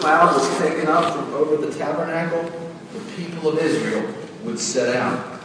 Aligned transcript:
cloud 0.00 0.34
was 0.34 0.58
taken 0.58 0.88
up 0.88 1.14
from 1.14 1.32
over 1.34 1.56
the 1.56 1.72
tabernacle, 1.76 2.42
the 2.94 3.00
people 3.16 3.50
of 3.50 3.58
Israel 3.58 4.14
would 4.44 4.58
set 4.58 4.96
out. 4.96 5.40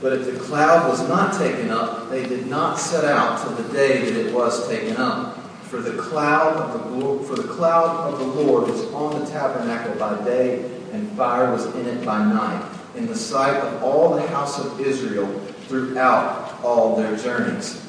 But 0.00 0.14
if 0.14 0.26
the 0.26 0.38
cloud 0.40 0.88
was 0.88 1.06
not 1.08 1.38
taken 1.38 1.70
up, 1.70 2.10
they 2.10 2.26
did 2.26 2.46
not 2.46 2.78
set 2.78 3.04
out 3.04 3.40
till 3.40 3.54
the 3.54 3.72
day 3.72 4.10
that 4.10 4.26
it 4.26 4.34
was 4.34 4.68
taken 4.68 4.96
up. 4.96 5.36
For 5.64 5.80
the 5.80 6.02
cloud 6.02 6.56
of 6.56 6.72
the 6.72 7.24
for 7.24 7.36
the 7.36 7.46
cloud 7.46 8.12
of 8.12 8.18
the 8.18 8.24
Lord 8.24 8.68
was 8.68 8.82
on 8.92 9.20
the 9.20 9.30
tabernacle 9.30 9.94
by 9.94 10.22
day, 10.24 10.64
and 10.92 11.08
fire 11.12 11.52
was 11.52 11.66
in 11.76 11.86
it 11.86 12.04
by 12.04 12.18
night, 12.24 12.68
in 12.96 13.06
the 13.06 13.14
sight 13.14 13.54
of 13.54 13.82
all 13.82 14.14
the 14.14 14.26
house 14.28 14.58
of 14.58 14.80
Israel 14.80 15.28
throughout 15.68 16.60
all 16.64 16.96
their 16.96 17.16
journeys. 17.16 17.86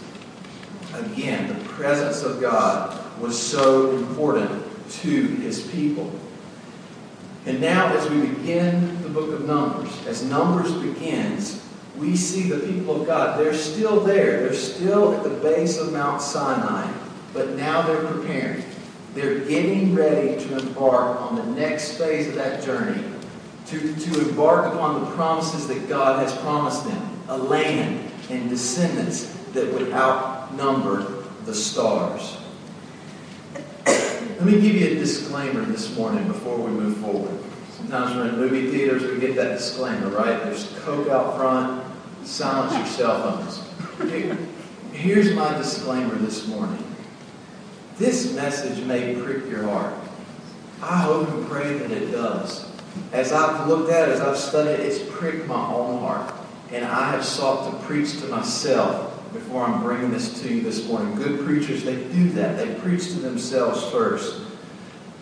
Again, 0.93 1.47
the 1.47 1.69
presence 1.69 2.21
of 2.21 2.39
God 2.39 2.99
was 3.19 3.41
so 3.41 3.95
important 3.95 4.70
to 4.99 5.21
his 5.37 5.67
people. 5.67 6.11
And 7.45 7.59
now, 7.59 7.95
as 7.95 8.09
we 8.09 8.21
begin 8.21 9.01
the 9.01 9.09
book 9.09 9.31
of 9.31 9.45
Numbers, 9.45 9.89
as 10.05 10.23
Numbers 10.23 10.71
begins, 10.73 11.65
we 11.97 12.15
see 12.15 12.49
the 12.49 12.59
people 12.59 13.01
of 13.01 13.07
God. 13.07 13.39
They're 13.39 13.53
still 13.53 13.99
there. 13.99 14.41
They're 14.41 14.53
still 14.53 15.13
at 15.15 15.23
the 15.23 15.29
base 15.29 15.77
of 15.77 15.91
Mount 15.91 16.21
Sinai, 16.21 16.91
but 17.33 17.49
now 17.51 17.81
they're 17.81 18.05
preparing. 18.07 18.63
They're 19.13 19.39
getting 19.39 19.93
ready 19.93 20.41
to 20.45 20.57
embark 20.57 21.19
on 21.19 21.35
the 21.35 21.45
next 21.59 21.97
phase 21.97 22.27
of 22.27 22.35
that 22.35 22.63
journey, 22.63 23.03
to, 23.67 23.95
to 23.95 24.29
embark 24.29 24.73
upon 24.73 25.01
the 25.01 25.11
promises 25.11 25.67
that 25.67 25.89
God 25.89 26.25
has 26.25 26.37
promised 26.41 26.85
them 26.85 27.11
a 27.27 27.37
land 27.37 28.11
and 28.29 28.49
descendants 28.49 29.33
that 29.53 29.73
would 29.73 29.91
outnumber 29.91 31.23
the 31.45 31.53
stars. 31.53 32.37
Let 34.41 34.53
me 34.53 34.59
give 34.59 34.73
you 34.73 34.87
a 34.87 34.95
disclaimer 34.95 35.61
this 35.65 35.95
morning 35.95 36.25
before 36.25 36.57
we 36.57 36.71
move 36.71 36.97
forward. 36.97 37.37
Sometimes 37.77 38.15
we're 38.15 38.27
in 38.27 38.37
movie 38.37 38.71
theaters, 38.71 39.03
we 39.03 39.19
get 39.19 39.35
that 39.35 39.59
disclaimer, 39.59 40.07
right? 40.07 40.43
There's 40.43 40.75
Coke 40.79 41.09
out 41.09 41.37
front, 41.37 41.85
silence 42.25 42.73
your 42.75 42.87
cell 42.87 43.37
phones. 43.37 44.39
Here's 44.93 45.35
my 45.35 45.55
disclaimer 45.59 46.15
this 46.15 46.47
morning. 46.47 46.83
This 47.99 48.33
message 48.33 48.83
may 48.83 49.13
prick 49.13 49.47
your 49.47 49.61
heart. 49.65 49.93
I 50.81 50.97
hope 51.01 51.29
and 51.29 51.47
pray 51.47 51.77
that 51.77 51.91
it 51.91 52.09
does. 52.11 52.67
As 53.11 53.31
I've 53.31 53.67
looked 53.67 53.91
at 53.91 54.09
it, 54.09 54.13
as 54.13 54.21
I've 54.21 54.39
studied 54.39 54.71
it, 54.71 54.79
it's 54.79 55.07
pricked 55.11 55.45
my 55.45 55.71
own 55.71 55.99
heart. 55.99 56.33
And 56.71 56.83
I 56.83 57.11
have 57.11 57.23
sought 57.23 57.69
to 57.69 57.85
preach 57.85 58.19
to 58.21 58.25
myself 58.25 59.10
before 59.33 59.63
I'm 59.63 59.81
bringing 59.81 60.11
this 60.11 60.41
to 60.41 60.53
you 60.53 60.61
this 60.61 60.87
morning. 60.87 61.15
Good 61.15 61.45
preachers, 61.45 61.83
they 61.83 61.95
do 61.95 62.29
that. 62.31 62.57
They 62.57 62.75
preach 62.75 63.07
to 63.13 63.19
themselves 63.19 63.83
first. 63.91 64.41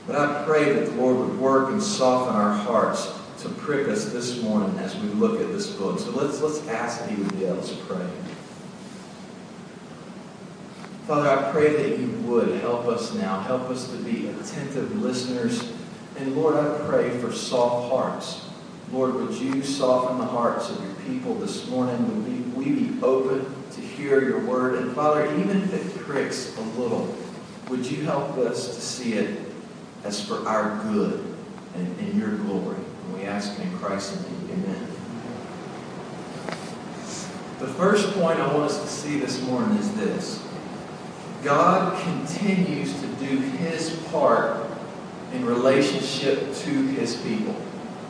But 0.08 0.16
I 0.16 0.44
pray 0.46 0.74
that 0.74 0.86
the 0.88 0.92
Lord 0.94 1.18
would 1.18 1.40
work 1.40 1.70
and 1.70 1.82
soften 1.82 2.36
our 2.36 2.52
hearts 2.52 3.12
to 3.42 3.50
prick 3.50 3.88
us 3.88 4.06
this 4.12 4.42
morning 4.42 4.78
as 4.80 4.96
we 4.98 5.08
look 5.10 5.40
at 5.40 5.48
this 5.50 5.70
book. 5.72 6.00
So 6.00 6.10
let's, 6.12 6.42
let's 6.42 6.68
ask 6.68 7.02
that 7.02 7.10
He 7.10 7.22
would 7.22 7.38
be 7.38 7.46
able 7.46 7.62
to 7.62 7.76
pray. 7.86 8.08
Father, 11.06 11.30
I 11.30 11.52
pray 11.52 11.76
that 11.76 12.00
you 12.00 12.08
would 12.28 12.60
help 12.62 12.88
us 12.88 13.14
now. 13.14 13.40
Help 13.42 13.70
us 13.70 13.90
to 13.90 13.98
be 13.98 14.28
attentive 14.28 15.02
listeners. 15.02 15.72
And 16.18 16.36
Lord, 16.36 16.56
I 16.56 16.86
pray 16.88 17.10
for 17.20 17.32
soft 17.32 17.92
hearts. 17.92 18.46
Lord, 18.92 19.14
would 19.14 19.34
you 19.36 19.62
soften 19.64 20.18
the 20.18 20.26
hearts 20.26 20.70
of 20.70 20.84
your 20.84 20.94
people 21.08 21.36
this 21.36 21.68
morning? 21.68 22.26
Would 22.26 22.58
we, 22.58 22.72
we 22.72 22.80
be 22.88 23.02
open 23.04 23.46
hear 24.00 24.24
your 24.24 24.40
word? 24.40 24.76
And 24.76 24.96
Father, 24.96 25.26
even 25.36 25.62
if 25.62 25.74
it 25.74 25.98
pricks 26.00 26.58
a 26.58 26.62
little, 26.80 27.16
would 27.68 27.86
you 27.86 28.04
help 28.04 28.38
us 28.38 28.76
to 28.76 28.82
see 28.82 29.14
it 29.14 29.40
as 30.04 30.26
for 30.26 30.48
our 30.48 30.82
good 30.84 31.36
and 31.76 32.00
in 32.00 32.18
your 32.18 32.36
glory? 32.38 32.78
And 32.78 33.14
we 33.14 33.26
ask 33.26 33.60
in 33.60 33.78
Christ's 33.78 34.24
name, 34.24 34.50
amen. 34.54 34.88
The 37.60 37.68
first 37.68 38.14
point 38.14 38.40
I 38.40 38.54
want 38.54 38.72
us 38.72 38.82
to 38.82 38.88
see 38.88 39.20
this 39.20 39.42
morning 39.44 39.78
is 39.78 39.94
this. 39.96 40.48
God 41.44 42.02
continues 42.04 42.94
to 43.02 43.08
do 43.26 43.38
his 43.38 43.96
part 44.12 44.66
in 45.34 45.46
relationship 45.46 46.54
to 46.56 46.70
his 46.88 47.18
people. 47.18 47.56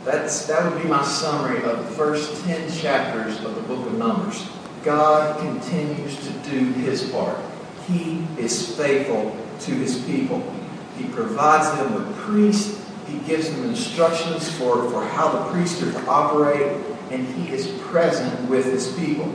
That's, 0.05 0.45
that 0.45 0.71
would 0.71 0.81
be 0.81 0.87
my 0.87 1.03
summary 1.03 1.63
of 1.63 1.77
the 1.79 1.95
first 1.95 2.43
10 2.45 2.71
chapters 2.71 3.43
of 3.43 3.55
the 3.55 3.61
book 3.61 3.85
of 3.85 3.97
Numbers. 3.97 4.47
God 4.83 5.39
continues 5.39 6.15
to 6.25 6.49
do 6.49 6.71
his 6.73 7.09
part. 7.11 7.37
He 7.87 8.25
is 8.37 8.75
faithful 8.77 9.35
to 9.61 9.71
his 9.71 10.03
people. 10.05 10.41
He 10.97 11.05
provides 11.05 11.69
them 11.77 11.93
with 11.93 12.15
priests. 12.17 12.85
He 13.07 13.17
gives 13.19 13.49
them 13.49 13.65
instructions 13.65 14.51
for, 14.57 14.89
for 14.89 15.03
how 15.03 15.31
the 15.31 15.51
priests 15.51 15.81
are 15.81 15.91
to 15.91 16.07
operate. 16.07 16.77
And 17.11 17.27
he 17.27 17.53
is 17.53 17.67
present 17.81 18.49
with 18.49 18.65
his 18.65 18.93
people. 18.93 19.33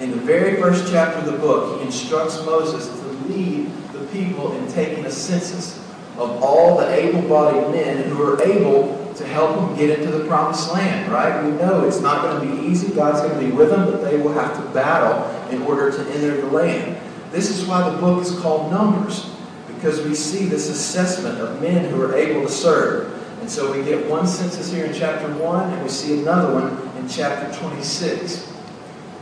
In 0.00 0.10
the 0.10 0.16
very 0.16 0.60
first 0.60 0.90
chapter 0.90 1.20
of 1.20 1.26
the 1.26 1.38
book, 1.38 1.78
he 1.78 1.86
instructs 1.86 2.44
Moses 2.44 2.88
to 2.88 3.06
lead 3.32 3.70
the 3.92 4.04
people 4.06 4.52
in 4.56 4.72
taking 4.72 5.04
a 5.04 5.10
census 5.10 5.78
of 6.18 6.42
all 6.42 6.76
the 6.76 6.92
able-bodied 6.92 7.70
men 7.72 8.10
who 8.10 8.22
are 8.22 8.42
able 8.42 9.01
to 9.16 9.26
help 9.26 9.56
them 9.56 9.76
get 9.76 9.98
into 9.98 10.10
the 10.10 10.26
promised 10.26 10.72
land, 10.72 11.10
right? 11.12 11.44
We 11.44 11.50
know 11.52 11.86
it's 11.86 12.00
not 12.00 12.22
going 12.22 12.48
to 12.48 12.56
be 12.56 12.68
easy. 12.68 12.94
God's 12.94 13.20
going 13.20 13.38
to 13.38 13.46
be 13.46 13.52
with 13.52 13.70
them, 13.70 13.90
but 13.90 14.02
they 14.02 14.16
will 14.16 14.32
have 14.32 14.56
to 14.56 14.62
battle 14.72 15.28
in 15.50 15.62
order 15.62 15.90
to 15.90 16.12
enter 16.12 16.40
the 16.40 16.46
land. 16.46 16.98
This 17.30 17.50
is 17.50 17.66
why 17.66 17.88
the 17.88 17.96
book 17.98 18.22
is 18.22 18.38
called 18.40 18.70
Numbers, 18.70 19.30
because 19.66 20.02
we 20.02 20.14
see 20.14 20.46
this 20.46 20.68
assessment 20.68 21.40
of 21.40 21.60
men 21.60 21.90
who 21.90 22.02
are 22.02 22.14
able 22.14 22.42
to 22.42 22.52
serve. 22.52 23.18
And 23.40 23.50
so 23.50 23.72
we 23.76 23.84
get 23.84 24.08
one 24.08 24.26
census 24.26 24.70
here 24.70 24.84
in 24.84 24.94
chapter 24.94 25.28
1, 25.34 25.72
and 25.72 25.82
we 25.82 25.88
see 25.88 26.20
another 26.20 26.54
one 26.54 26.96
in 26.96 27.08
chapter 27.08 27.52
26. 27.58 28.52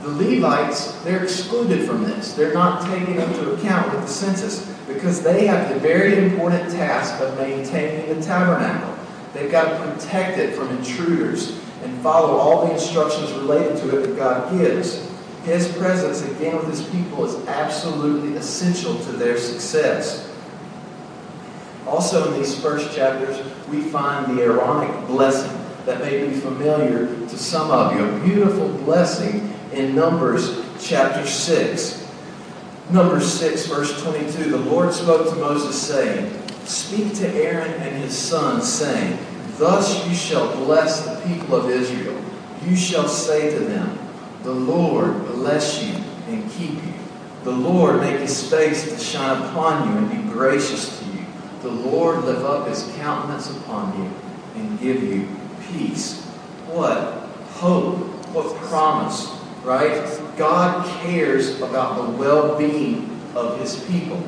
The 0.03 0.09
Levites, 0.09 0.93
they're 1.05 1.23
excluded 1.23 1.87
from 1.87 2.05
this. 2.05 2.35
They're 2.35 2.55
not 2.55 2.87
taken 2.87 3.19
into 3.19 3.53
account 3.53 3.93
with 3.93 4.03
the 4.03 4.09
census 4.09 4.67
because 4.87 5.23
they 5.23 5.47
have 5.47 5.73
the 5.73 5.79
very 5.79 6.19
important 6.19 6.71
task 6.71 7.21
of 7.23 7.37
maintaining 7.39 8.15
the 8.15 8.25
tabernacle. 8.25 8.97
They've 9.35 9.51
got 9.51 9.71
to 9.71 9.93
protect 9.93 10.39
it 10.39 10.55
from 10.55 10.69
intruders 10.77 11.59
and 11.83 12.01
follow 12.03 12.37
all 12.37 12.67
the 12.67 12.75
instructions 12.75 13.33
related 13.33 13.77
to 13.79 13.99
it 13.99 14.07
that 14.07 14.17
God 14.17 14.59
gives. 14.59 15.09
His 15.45 15.73
presence, 15.77 16.23
again, 16.23 16.57
with 16.57 16.69
his 16.69 16.83
people 16.89 17.25
is 17.25 17.47
absolutely 17.47 18.37
essential 18.37 18.99
to 18.99 19.13
their 19.13 19.39
success. 19.39 20.31
Also, 21.87 22.33
in 22.33 22.39
these 22.39 22.61
first 22.61 22.95
chapters, 22.95 23.41
we 23.69 23.83
find 23.83 24.37
the 24.37 24.43
Aaronic 24.43 25.07
blessing 25.07 25.57
that 25.87 26.01
may 26.01 26.29
be 26.29 26.35
familiar 26.35 27.07
to 27.07 27.39
some 27.39 27.71
of 27.71 27.95
you. 27.95 28.05
A 28.05 28.21
beautiful 28.21 28.69
blessing 28.69 29.53
in 29.73 29.95
Numbers 29.95 30.63
chapter 30.81 31.27
6. 31.27 32.07
Numbers 32.91 33.33
6, 33.33 33.67
verse 33.67 34.03
22. 34.03 34.51
The 34.51 34.59
Lord 34.59 34.93
spoke 34.93 35.29
to 35.31 35.37
Moses, 35.37 35.81
saying, 35.81 36.37
Speak 36.71 37.15
to 37.15 37.27
Aaron 37.35 37.73
and 37.83 37.97
his 37.97 38.17
sons, 38.17 38.73
saying, 38.73 39.19
Thus 39.59 40.07
you 40.07 40.15
shall 40.15 40.55
bless 40.55 41.05
the 41.05 41.21
people 41.27 41.57
of 41.57 41.69
Israel. 41.69 42.17
You 42.65 42.77
shall 42.77 43.09
say 43.09 43.51
to 43.51 43.59
them, 43.59 43.99
The 44.45 44.53
Lord 44.53 45.27
bless 45.27 45.83
you 45.83 45.93
and 46.29 46.49
keep 46.53 46.75
you. 46.75 46.95
The 47.43 47.51
Lord 47.51 48.01
make 48.01 48.21
his 48.21 48.49
face 48.49 48.89
to 48.89 48.97
shine 49.01 49.43
upon 49.43 49.89
you 49.89 49.99
and 49.99 50.27
be 50.27 50.33
gracious 50.33 50.97
to 51.01 51.05
you. 51.07 51.27
The 51.63 51.71
Lord 51.71 52.23
lift 52.25 52.43
up 52.43 52.69
his 52.69 52.85
countenance 52.99 53.51
upon 53.51 53.99
you 53.99 54.09
and 54.55 54.79
give 54.79 55.03
you 55.03 55.27
peace. 55.73 56.23
What 56.69 57.15
hope, 57.55 57.97
what 58.33 58.55
promise, 58.69 59.27
right? 59.65 60.09
God 60.39 60.87
cares 61.03 61.61
about 61.61 61.97
the 61.97 62.17
well 62.17 62.57
being 62.57 63.11
of 63.35 63.59
his 63.59 63.85
people 63.87 64.25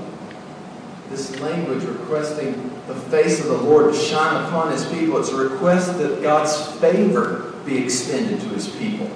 this 1.13 1.39
language 1.41 1.85
requesting 1.85 2.71
the 2.89 2.95
face 2.95 3.39
of 3.39 3.47
the 3.47 3.59
Lord 3.59 3.93
to 3.93 3.99
shine 3.99 4.45
upon 4.47 4.73
his 4.73 4.85
people. 4.87 5.19
It's 5.19 5.29
a 5.29 5.37
request 5.37 5.99
that 5.99 6.23
God's 6.23 6.57
favor 6.81 7.53
be 7.65 7.85
extended 7.85 8.41
to 8.41 8.49
his 8.49 8.69
people. 8.69 9.09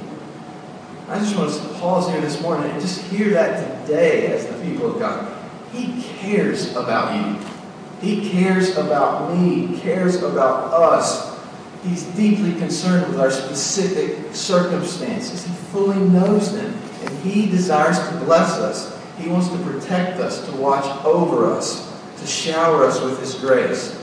I 1.08 1.18
just 1.18 1.36
want 1.36 1.52
to 1.52 1.80
pause 1.80 2.08
here 2.10 2.20
this 2.20 2.40
morning 2.40 2.70
and 2.70 2.80
just 2.80 3.00
hear 3.10 3.30
that 3.30 3.86
today 3.86 4.26
as 4.26 4.46
the 4.46 4.62
people 4.62 4.92
of 4.92 4.98
God. 4.98 5.32
He 5.72 6.02
cares 6.02 6.76
about 6.76 7.14
you. 7.16 7.46
He 8.00 8.28
cares 8.30 8.76
about 8.76 9.34
me. 9.34 9.66
He 9.66 9.80
cares 9.80 10.22
about 10.22 10.72
us. 10.74 11.34
He's 11.82 12.04
deeply 12.14 12.52
concerned 12.54 13.08
with 13.08 13.20
our 13.20 13.30
specific 13.30 14.34
circumstances. 14.34 15.46
He 15.46 15.52
fully 15.72 15.98
knows 15.98 16.52
them. 16.54 16.76
And 17.04 17.18
He 17.20 17.46
desires 17.46 17.98
to 17.98 18.24
bless 18.24 18.52
us. 18.58 18.96
He 19.18 19.28
wants 19.28 19.48
to 19.48 19.58
protect 19.58 20.18
us, 20.20 20.44
to 20.46 20.52
watch 20.56 20.84
over 21.04 21.50
us, 21.50 21.85
to 22.18 22.26
shower 22.26 22.84
us 22.84 23.00
with 23.00 23.20
His 23.20 23.34
grace. 23.34 24.02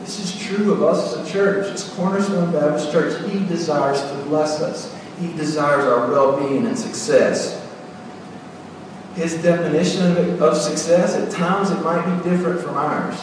This 0.00 0.18
is 0.18 0.46
true 0.46 0.72
of 0.72 0.82
us 0.82 1.16
as 1.16 1.28
a 1.28 1.32
church. 1.32 1.66
As 1.66 1.88
Cornerstone 1.90 2.52
Baptist 2.52 2.90
Church, 2.90 3.30
He 3.30 3.44
desires 3.46 4.00
to 4.00 4.24
bless 4.24 4.60
us. 4.60 4.94
He 5.20 5.32
desires 5.34 5.84
our 5.84 6.10
well-being 6.10 6.66
and 6.66 6.78
success. 6.78 7.58
His 9.14 9.42
definition 9.42 10.40
of, 10.40 10.56
success, 10.56 11.14
at 11.14 11.30
times 11.30 11.70
it 11.70 11.82
might 11.82 12.04
be 12.06 12.30
different 12.30 12.60
from 12.60 12.76
ours, 12.76 13.16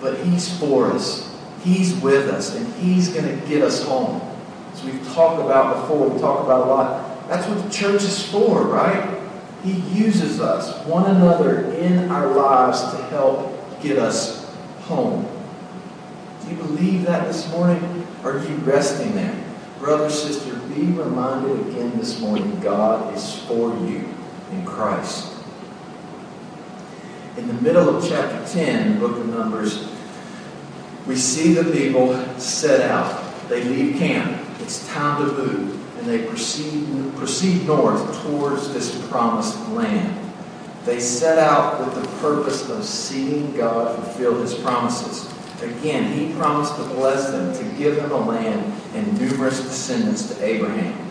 but 0.00 0.18
He's 0.20 0.58
for 0.58 0.86
us. 0.86 1.38
He's 1.62 1.94
with 1.96 2.28
us, 2.28 2.56
and 2.56 2.66
He's 2.74 3.08
going 3.08 3.26
to 3.26 3.46
get 3.46 3.62
us 3.62 3.84
home. 3.84 4.20
As 4.72 4.82
we've 4.82 5.06
talked 5.12 5.40
about 5.42 5.82
before, 5.82 6.08
we 6.08 6.18
talk 6.20 6.42
about 6.42 6.66
a 6.66 6.70
lot. 6.70 7.28
That's 7.28 7.46
what 7.46 7.62
the 7.62 7.70
church 7.70 8.02
is 8.02 8.26
for, 8.28 8.62
right? 8.62 9.18
He 9.62 9.74
uses 9.92 10.40
us, 10.40 10.84
one 10.86 11.08
another, 11.14 11.70
in 11.74 12.10
our 12.10 12.34
lives 12.34 12.80
to 12.80 12.96
help 13.04 13.49
get 13.82 13.98
us 13.98 14.52
home. 14.82 15.26
Do 16.42 16.50
you 16.50 16.56
believe 16.56 17.06
that 17.06 17.26
this 17.26 17.50
morning? 17.50 18.06
Are 18.24 18.38
you 18.38 18.54
resting 18.56 19.14
there? 19.14 19.44
Brother, 19.78 20.10
sister, 20.10 20.56
be 20.74 20.86
reminded 20.86 21.68
again 21.68 21.96
this 21.98 22.20
morning 22.20 22.60
God 22.60 23.14
is 23.16 23.38
for 23.40 23.70
you 23.86 24.06
in 24.52 24.64
Christ. 24.64 25.32
In 27.36 27.46
the 27.46 27.54
middle 27.54 27.96
of 27.96 28.06
chapter 28.06 28.52
10, 28.52 28.98
book 28.98 29.16
of 29.16 29.26
Numbers, 29.28 29.88
we 31.06 31.16
see 31.16 31.54
the 31.54 31.70
people 31.72 32.14
set 32.38 32.90
out. 32.90 33.48
They 33.48 33.64
leave 33.64 33.98
camp. 33.98 34.46
It's 34.60 34.86
time 34.88 35.26
to 35.26 35.32
move. 35.32 35.98
And 35.98 36.06
they 36.06 36.26
proceed, 36.26 36.86
proceed 37.16 37.66
north 37.66 38.22
towards 38.22 38.72
this 38.72 39.06
promised 39.08 39.68
land. 39.70 40.29
They 40.84 40.98
set 40.98 41.38
out 41.38 41.78
with 41.80 41.94
the 41.94 42.08
purpose 42.18 42.68
of 42.70 42.84
seeing 42.84 43.54
God 43.54 43.94
fulfill 43.96 44.40
his 44.40 44.54
promises. 44.54 45.30
Again, 45.62 46.12
he 46.12 46.34
promised 46.34 46.74
to 46.76 46.84
bless 46.84 47.30
them, 47.30 47.52
to 47.54 47.78
give 47.78 47.96
them 47.96 48.10
a 48.12 48.16
land 48.16 48.72
and 48.94 49.20
numerous 49.20 49.60
descendants 49.60 50.34
to 50.34 50.42
Abraham. 50.42 51.10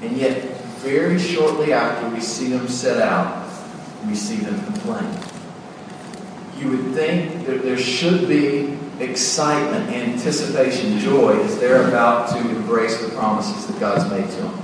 And 0.00 0.16
yet, 0.16 0.42
very 0.78 1.18
shortly 1.18 1.74
after 1.74 2.08
we 2.08 2.20
see 2.20 2.48
them 2.48 2.68
set 2.68 3.02
out, 3.02 3.46
we 4.06 4.14
see 4.14 4.36
them 4.36 4.62
complain. 4.64 5.08
You 6.58 6.70
would 6.70 6.94
think 6.94 7.46
that 7.46 7.62
there 7.62 7.76
should 7.76 8.28
be 8.28 8.78
excitement, 8.98 9.90
anticipation, 9.90 10.98
joy 10.98 11.38
as 11.42 11.58
they're 11.58 11.86
about 11.88 12.30
to 12.30 12.38
embrace 12.38 12.98
the 13.02 13.10
promises 13.10 13.66
that 13.66 13.78
God's 13.78 14.10
made 14.10 14.30
to 14.36 14.42
them. 14.42 14.58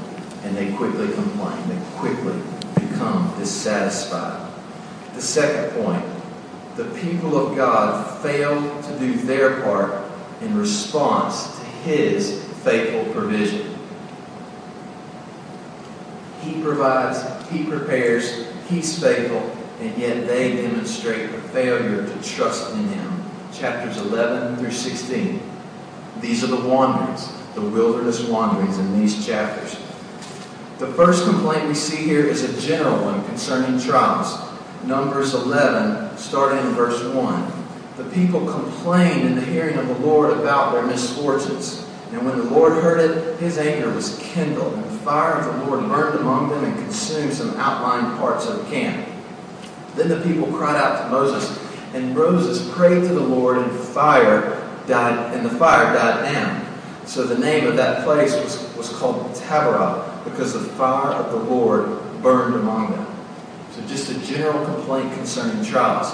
And 0.45 0.57
they 0.57 0.73
quickly 0.73 1.13
complain. 1.13 1.69
They 1.69 1.79
quickly 1.97 2.41
dissatisfied. 3.39 4.51
The 5.15 5.23
second 5.23 5.83
point 5.83 6.05
the 6.77 6.85
people 7.01 7.37
of 7.37 7.55
God 7.55 8.23
fail 8.23 8.83
to 8.83 8.99
do 8.99 9.15
their 9.15 9.61
part 9.61 10.03
in 10.41 10.57
response 10.57 11.59
to 11.59 11.65
His 11.85 12.43
faithful 12.63 13.13
provision. 13.13 13.77
He 16.41 16.63
provides, 16.63 17.49
He 17.51 17.65
prepares, 17.65 18.47
He's 18.69 18.99
faithful, 18.99 19.55
and 19.81 19.97
yet 19.99 20.27
they 20.27 20.57
demonstrate 20.57 21.31
a 21.31 21.39
failure 21.49 22.07
to 22.07 22.23
trust 22.23 22.73
in 22.73 22.89
Him. 22.89 23.25
Chapters 23.53 23.99
11 23.99 24.57
through 24.57 24.73
16. 24.73 25.43
These 26.21 26.43
are 26.43 26.49
the 26.49 26.69
wanderings, 26.69 27.31
the 27.55 27.61
wilderness 27.61 28.23
wanderings 28.23 28.79
in 28.79 28.99
these 28.99 29.27
chapters. 29.27 29.77
The 30.79 30.93
first 30.95 31.25
complaint 31.25 31.69
we 31.69 31.75
see 31.75 31.97
here 31.97 32.27
is 32.27 32.43
a 32.43 32.61
general 32.61 33.05
one 33.05 33.25
concerning 33.27 33.81
trials. 33.81 34.39
Numbers 34.85 35.35
11, 35.35 36.17
starting 36.19 36.59
in 36.59 36.75
verse 36.75 37.03
1. 37.03 37.53
The 37.97 38.05
people 38.05 38.51
complained 38.51 39.29
in 39.29 39.35
the 39.37 39.45
hearing 39.45 39.77
of 39.77 39.87
the 39.87 39.99
Lord 39.99 40.37
about 40.37 40.73
their 40.73 40.85
misfortunes. 40.85 41.87
And 42.11 42.27
when 42.27 42.37
the 42.37 42.45
Lord 42.45 42.73
heard 42.83 42.99
it, 42.99 43.39
his 43.39 43.59
anger 43.59 43.91
was 43.91 44.19
kindled, 44.19 44.75
and 44.75 44.85
the 44.85 44.99
fire 44.99 45.35
of 45.35 45.45
the 45.45 45.67
Lord 45.67 45.89
burned 45.89 46.19
among 46.19 46.49
them 46.51 46.65
and 46.65 46.75
consumed 46.77 47.33
some 47.33 47.51
outlying 47.57 48.17
parts 48.19 48.47
of 48.47 48.59
the 48.59 48.71
camp. 48.71 49.09
Then 49.95 50.09
the 50.09 50.21
people 50.21 50.47
cried 50.49 50.77
out 50.77 51.05
to 51.05 51.11
Moses, 51.11 51.59
and 51.95 52.15
Moses 52.15 52.69
prayed 52.75 53.03
to 53.03 53.09
the 53.09 53.21
Lord, 53.21 53.59
and 53.59 53.71
fire 53.79 54.69
died, 54.87 55.35
and 55.35 55.45
the 55.45 55.51
fire 55.51 55.95
died 55.95 56.33
down. 56.33 56.67
So 57.07 57.25
the 57.25 57.39
name 57.39 57.67
of 57.67 57.77
that 57.77 58.05
place 58.05 58.35
was, 58.35 58.75
was 58.77 58.89
called 58.89 59.33
Taberah, 59.35 60.12
because 60.25 60.53
the 60.53 60.61
fire 60.61 61.13
of 61.13 61.31
the 61.33 61.39
Lord 61.39 62.01
burned 62.23 62.55
among 62.55 62.93
them. 62.93 63.07
So 63.73 63.81
just 63.87 64.11
a 64.11 64.19
general 64.27 64.65
complaint 64.65 65.13
concerning 65.15 65.65
trials. 65.65 66.13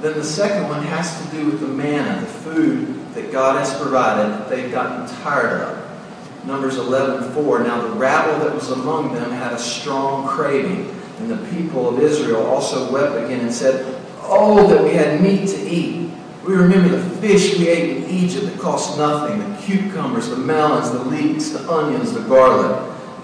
Then 0.00 0.14
the 0.14 0.24
second 0.24 0.68
one 0.68 0.82
has 0.82 1.22
to 1.22 1.36
do 1.36 1.46
with 1.46 1.60
the 1.60 1.68
manna, 1.68 2.20
the 2.20 2.26
food 2.26 3.14
that 3.14 3.32
God 3.32 3.58
has 3.58 3.74
provided 3.80 4.30
that 4.32 4.50
they've 4.50 4.70
gotten 4.70 5.08
tired 5.22 5.62
of. 5.62 6.44
Numbers 6.44 6.76
11:4. 6.76 7.60
Now 7.60 7.80
the 7.80 7.90
rabble 7.90 8.44
that 8.44 8.54
was 8.54 8.70
among 8.70 9.14
them 9.14 9.30
had 9.32 9.52
a 9.52 9.58
strong 9.58 10.28
craving, 10.28 10.94
and 11.18 11.30
the 11.30 11.38
people 11.56 11.88
of 11.88 12.00
Israel 12.00 12.46
also 12.46 12.90
wept 12.92 13.16
again 13.24 13.40
and 13.40 13.52
said, 13.52 13.86
"Oh, 14.22 14.66
that 14.68 14.84
we 14.84 14.90
had 14.90 15.20
meat 15.20 15.48
to 15.48 15.68
eat! 15.68 16.10
We 16.44 16.54
remember 16.54 16.90
the 16.90 17.02
fish 17.16 17.58
we 17.58 17.68
ate 17.68 17.96
in 17.96 18.10
Egypt 18.10 18.46
that 18.46 18.60
cost 18.60 18.96
nothing, 18.96 19.38
the 19.38 19.62
cucumbers, 19.62 20.28
the 20.28 20.36
melons, 20.36 20.92
the 20.92 21.00
leeks, 21.00 21.48
the 21.48 21.68
onions, 21.68 22.12
the 22.12 22.20
garlic. 22.20 22.76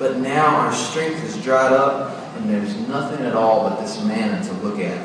But 0.02 0.16
now 0.16 0.56
our 0.56 0.72
strength 0.72 1.22
is 1.22 1.40
dried 1.44 1.72
up, 1.72 2.10
and 2.36 2.50
there's 2.50 2.76
nothing 2.88 3.24
at 3.24 3.36
all 3.36 3.68
but 3.68 3.80
this 3.80 4.02
manna 4.02 4.42
to 4.42 4.52
look 4.54 4.80
at." 4.80 4.98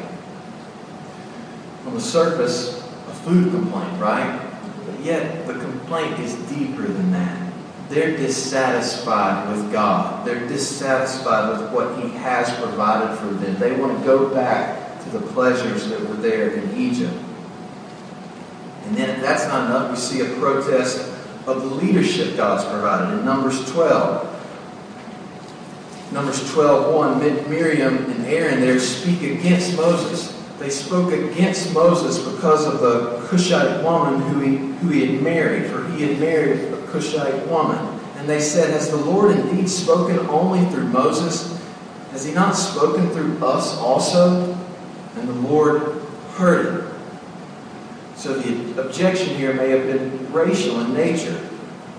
On 1.85 1.93
the 1.93 2.01
surface, 2.01 2.81
a 3.07 3.13
food 3.13 3.51
complaint, 3.51 4.01
right? 4.01 4.39
But 4.87 5.05
yet, 5.05 5.45
the 5.45 5.53
complaint 5.53 6.17
is 6.17 6.33
deeper 6.49 6.81
than 6.81 7.11
that. 7.11 7.37
They're 7.89 8.17
dissatisfied 8.17 9.49
with 9.49 9.71
God. 9.71 10.25
They're 10.25 10.47
dissatisfied 10.47 11.51
with 11.51 11.69
what 11.69 11.99
He 11.99 12.17
has 12.17 12.49
provided 12.55 13.19
for 13.19 13.27
them. 13.27 13.55
They 13.59 13.73
want 13.73 13.99
to 13.99 14.03
go 14.03 14.29
back 14.29 15.03
to 15.03 15.09
the 15.11 15.19
pleasures 15.19 15.87
that 15.89 16.09
were 16.09 16.15
there 16.15 16.49
in 16.49 16.75
Egypt. 16.75 17.13
And 18.87 18.97
then, 18.97 19.11
if 19.11 19.21
that's 19.21 19.45
not 19.47 19.67
enough, 19.67 19.91
we 19.91 19.97
see 19.97 20.21
a 20.21 20.39
protest 20.39 21.07
of 21.45 21.61
the 21.61 21.75
leadership 21.75 22.35
God's 22.35 22.65
provided 22.65 23.19
in 23.19 23.23
Numbers 23.23 23.71
12. 23.71 24.33
Numbers 26.17 26.51
12, 26.51 26.95
1, 26.95 27.47
Miriam 27.47 27.95
and 27.95 28.25
Aaron 28.25 28.59
there 28.59 28.79
speak 28.79 29.21
against 29.21 29.77
Moses. 29.77 30.35
They 30.57 30.71
spoke 30.71 31.13
against 31.13 31.75
Moses 31.75 32.17
because 32.17 32.65
of 32.65 32.79
the 32.79 33.23
Cushite 33.27 33.83
woman 33.83 34.19
who 34.21 34.39
he, 34.39 34.57
who 34.57 34.87
he 34.87 35.05
had 35.05 35.21
married, 35.21 35.69
for 35.69 35.87
he 35.89 36.07
had 36.07 36.19
married 36.19 36.73
a 36.73 36.87
Cushite 36.87 37.47
woman. 37.49 37.77
And 38.15 38.27
they 38.27 38.39
said, 38.39 38.71
Has 38.71 38.89
the 38.89 38.97
Lord 38.97 39.29
indeed 39.37 39.69
spoken 39.69 40.17
only 40.27 40.65
through 40.71 40.87
Moses? 40.87 41.61
Has 42.09 42.25
he 42.25 42.33
not 42.33 42.53
spoken 42.53 43.11
through 43.11 43.37
us 43.45 43.77
also? 43.77 44.57
And 45.17 45.29
the 45.29 45.47
Lord 45.47 46.01
heard 46.31 46.79
it. 46.79 46.93
So 48.15 48.33
the 48.33 48.81
objection 48.81 49.35
here 49.35 49.53
may 49.53 49.69
have 49.69 49.85
been 49.85 50.33
racial 50.33 50.79
in 50.79 50.95
nature. 50.95 51.47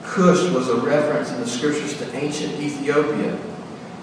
Cush 0.03 0.51
was 0.51 0.69
a 0.69 0.75
reference 0.75 1.31
in 1.31 1.39
the 1.39 1.46
scriptures 1.46 1.96
to 1.98 2.17
ancient 2.17 2.55
Ethiopia. 2.55 3.39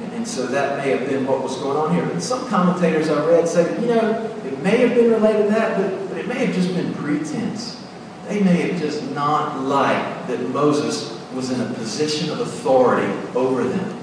And, 0.01 0.27
so 0.27 0.47
that 0.47 0.77
may 0.77 0.91
have 0.91 1.07
been 1.07 1.25
what 1.25 1.41
was 1.41 1.55
going 1.57 1.77
on 1.77 1.93
here. 1.93 2.05
But 2.05 2.21
some 2.21 2.47
commentators 2.47 3.09
I 3.09 3.25
read 3.25 3.47
say, 3.47 3.79
you 3.81 3.87
know, 3.87 4.41
it 4.43 4.61
may 4.61 4.77
have 4.77 4.95
been 4.95 5.11
related 5.11 5.43
to 5.43 5.49
that, 5.51 5.77
but, 5.77 6.09
but 6.09 6.17
it 6.17 6.27
may 6.27 6.45
have 6.45 6.55
just 6.55 6.73
been 6.73 6.93
pretense. 6.95 7.81
They 8.27 8.41
may 8.41 8.69
have 8.69 8.81
just 8.81 9.03
not 9.11 9.61
liked 9.61 10.27
that 10.27 10.41
Moses 10.49 11.17
was 11.33 11.51
in 11.51 11.61
a 11.61 11.73
position 11.75 12.29
of 12.31 12.39
authority 12.39 13.11
over 13.35 13.63
them. 13.63 13.99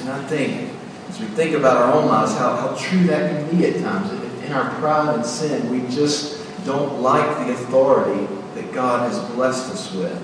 And 0.00 0.10
I 0.10 0.26
think, 0.26 0.72
as 1.08 1.20
we 1.20 1.26
think 1.26 1.54
about 1.54 1.76
our 1.76 1.92
own 1.92 2.06
lives, 2.06 2.32
how, 2.32 2.56
how 2.56 2.74
true 2.76 3.04
that 3.04 3.30
can 3.30 3.56
be 3.56 3.66
at 3.66 3.80
times. 3.82 4.10
In 4.44 4.52
our 4.52 4.70
pride 4.78 5.14
and 5.14 5.24
sin, 5.24 5.70
we 5.70 5.80
just 5.94 6.44
don't 6.64 7.00
like 7.00 7.46
the 7.46 7.52
authority 7.52 8.26
that 8.54 8.72
God 8.72 9.10
has 9.10 9.18
blessed 9.32 9.72
us 9.72 9.92
with. 9.92 10.22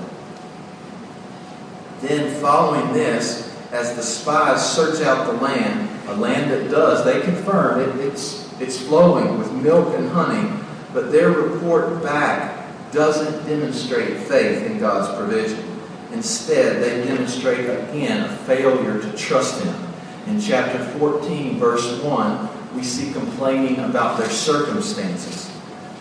Then, 2.01 2.41
following 2.41 2.93
this, 2.93 3.50
as 3.73 3.95
the 3.95 4.03
spies 4.03 4.75
search 4.75 5.01
out 5.03 5.27
the 5.27 5.41
land, 5.41 5.89
a 6.09 6.17
land 6.17 6.51
that 6.51 6.71
does, 6.71 7.05
they 7.05 7.21
confirm 7.21 7.81
it, 7.81 8.05
it's, 8.05 8.53
it's 8.61 8.81
flowing 8.81 9.39
with 9.39 9.53
milk 9.53 9.95
and 9.97 10.09
honey, 10.11 10.51
but 10.93 11.13
their 11.13 11.31
report 11.31 12.03
back 12.03 12.67
doesn't 12.91 13.47
demonstrate 13.47 14.17
faith 14.17 14.67
in 14.67 14.79
God's 14.79 15.17
provision. 15.17 15.65
Instead, 16.13 16.83
they 16.83 17.07
demonstrate 17.07 17.61
again 17.61 18.25
a 18.25 18.37
failure 18.39 19.01
to 19.01 19.17
trust 19.17 19.63
Him. 19.63 19.75
In 20.27 20.41
chapter 20.41 20.85
14, 20.99 21.59
verse 21.59 22.03
1, 22.03 22.49
we 22.75 22.83
see 22.83 23.13
complaining 23.13 23.79
about 23.81 24.19
their 24.19 24.29
circumstances. 24.29 25.51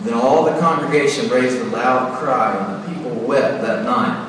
Then 0.02 0.16
all 0.16 0.46
the 0.46 0.60
congregation 0.60 1.30
raised 1.30 1.58
a 1.58 1.66
loud 1.66 2.18
cry, 2.20 2.56
and 2.56 2.84
the 2.84 2.94
people 2.94 3.12
wept 3.28 3.62
that 3.62 3.84
night. 3.84 4.28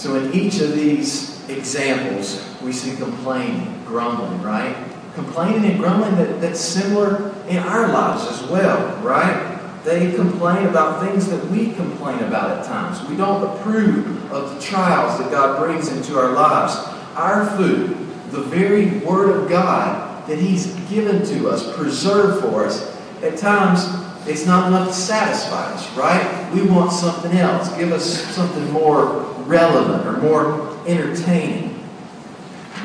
So 0.00 0.14
in 0.14 0.32
each 0.32 0.60
of 0.60 0.72
these 0.72 1.46
examples, 1.50 2.42
we 2.62 2.72
see 2.72 2.96
complaining, 2.96 3.82
grumbling, 3.84 4.40
right? 4.40 4.74
Complaining 5.14 5.70
and 5.70 5.78
grumbling 5.78 6.16
that, 6.16 6.40
that's 6.40 6.58
similar 6.58 7.34
in 7.48 7.58
our 7.58 7.86
lives 7.92 8.26
as 8.32 8.48
well, 8.48 8.96
right? 9.02 9.58
They 9.84 10.10
complain 10.14 10.64
about 10.68 11.04
things 11.04 11.28
that 11.28 11.44
we 11.50 11.74
complain 11.74 12.18
about 12.20 12.60
at 12.60 12.64
times. 12.64 13.06
We 13.10 13.16
don't 13.18 13.42
approve 13.42 14.32
of 14.32 14.54
the 14.54 14.60
trials 14.62 15.18
that 15.18 15.30
God 15.30 15.58
brings 15.62 15.88
into 15.88 16.18
our 16.18 16.32
lives. 16.32 16.76
Our 17.14 17.44
food, 17.58 17.90
the 18.30 18.40
very 18.40 19.00
Word 19.00 19.36
of 19.38 19.50
God 19.50 20.26
that 20.26 20.38
He's 20.38 20.74
given 20.88 21.26
to 21.26 21.50
us, 21.50 21.76
preserved 21.76 22.42
for 22.42 22.64
us, 22.64 22.98
at 23.22 23.36
times 23.36 23.84
it's 24.26 24.46
not 24.46 24.68
enough 24.68 24.88
to 24.88 24.94
satisfy 24.94 25.72
us, 25.72 25.90
right? 25.96 26.50
We 26.52 26.62
want 26.62 26.92
something 26.92 27.32
else. 27.32 27.74
Give 27.76 27.92
us 27.92 28.24
something 28.34 28.70
more 28.70 29.20
relevant 29.46 30.06
or 30.06 30.20
more 30.20 30.78
entertaining. 30.86 31.88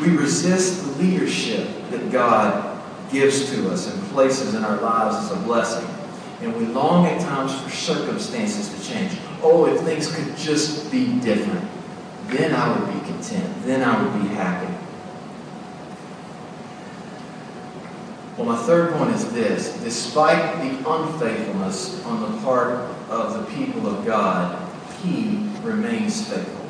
We 0.02 0.10
resist 0.16 0.84
the 0.84 1.04
leadership 1.04 1.68
that 1.92 2.12
God 2.12 2.82
gives 3.12 3.50
to 3.52 3.70
us 3.70 3.94
and 3.94 4.02
places 4.10 4.56
in 4.56 4.64
our 4.64 4.80
lives 4.82 5.16
as 5.26 5.38
a 5.38 5.42
blessing. 5.44 5.88
And 6.42 6.56
we 6.56 6.66
long 6.66 7.06
at 7.06 7.22
times 7.22 7.60
for 7.62 7.70
circumstances 7.70 8.70
to 8.70 8.90
change. 8.90 9.18
Oh, 9.42 9.66
if 9.66 9.82
things 9.82 10.14
could 10.14 10.36
just 10.36 10.92
be 10.92 11.20
different, 11.20 11.70
then 12.28 12.54
I 12.54 12.78
would 12.78 12.94
be 12.94 13.00
content. 13.08 13.64
Then 13.64 13.84
I 13.84 14.02
would 14.02 14.22
be 14.22 14.28
happy. 14.30 14.74
Well, 18.38 18.48
my 18.48 18.58
third 18.64 18.94
point 18.94 19.16
is 19.16 19.32
this. 19.32 19.78
Despite 19.82 20.58
the 20.58 20.90
unfaithfulness 20.90 22.04
on 22.04 22.22
the 22.22 22.38
part 22.42 22.72
of 23.10 23.34
the 23.34 23.56
people 23.56 23.88
of 23.88 24.06
God, 24.06 24.62
He 25.04 25.50
remains 25.64 26.28
faithful. 26.28 26.66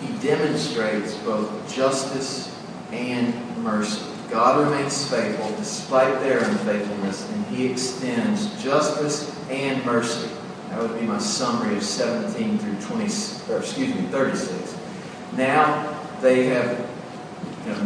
He 0.00 0.16
demonstrates 0.24 1.16
both 1.18 1.74
justice 1.74 2.54
and 2.92 3.34
mercy. 3.58 4.04
God 4.30 4.70
remains 4.70 5.08
faithful 5.10 5.50
despite 5.56 6.20
their 6.20 6.38
unfaithfulness, 6.38 7.28
and 7.30 7.46
He 7.46 7.66
extends 7.66 8.62
justice 8.62 9.36
and 9.50 9.84
mercy. 9.84 10.30
That 10.70 10.80
would 10.80 10.98
be 11.00 11.06
my 11.06 11.18
summary 11.18 11.76
of 11.76 11.82
17 11.82 12.58
through 12.58 12.80
20, 12.82 13.04
or 13.52 13.58
excuse 13.58 13.92
me, 13.92 14.02
36. 14.12 14.76
Now 15.36 15.98
they 16.20 16.46
have 16.46 16.85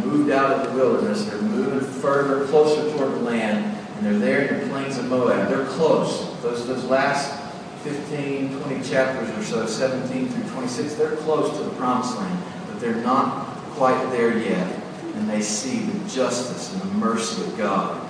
moved 0.05 0.31
out 0.31 0.51
of 0.51 0.71
the 0.71 0.77
wilderness. 0.77 1.25
They're 1.25 1.41
moving 1.41 1.79
further, 2.01 2.45
closer 2.47 2.81
toward 2.95 3.13
the 3.13 3.21
land, 3.21 3.77
and 3.97 4.05
they're 4.05 4.19
there 4.19 4.41
in 4.41 4.59
the 4.59 4.73
plains 4.73 4.97
of 4.97 5.05
Moab. 5.05 5.49
They're 5.49 5.65
close. 5.65 6.39
Those, 6.41 6.67
those 6.67 6.85
last 6.85 7.39
15, 7.83 8.61
20 8.61 8.83
chapters 8.87 9.29
or 9.37 9.43
so, 9.43 9.65
17 9.65 10.29
through 10.29 10.49
26, 10.51 10.95
they're 10.95 11.15
close 11.17 11.57
to 11.57 11.63
the 11.63 11.71
promised 11.71 12.15
land, 12.17 12.43
but 12.67 12.79
they're 12.79 12.95
not 12.95 13.47
quite 13.71 14.11
there 14.11 14.37
yet. 14.37 14.79
And 15.15 15.29
they 15.29 15.41
see 15.41 15.79
the 15.79 16.09
justice 16.09 16.73
and 16.73 16.81
the 16.81 16.95
mercy 16.95 17.41
of 17.41 17.57
God. 17.57 18.07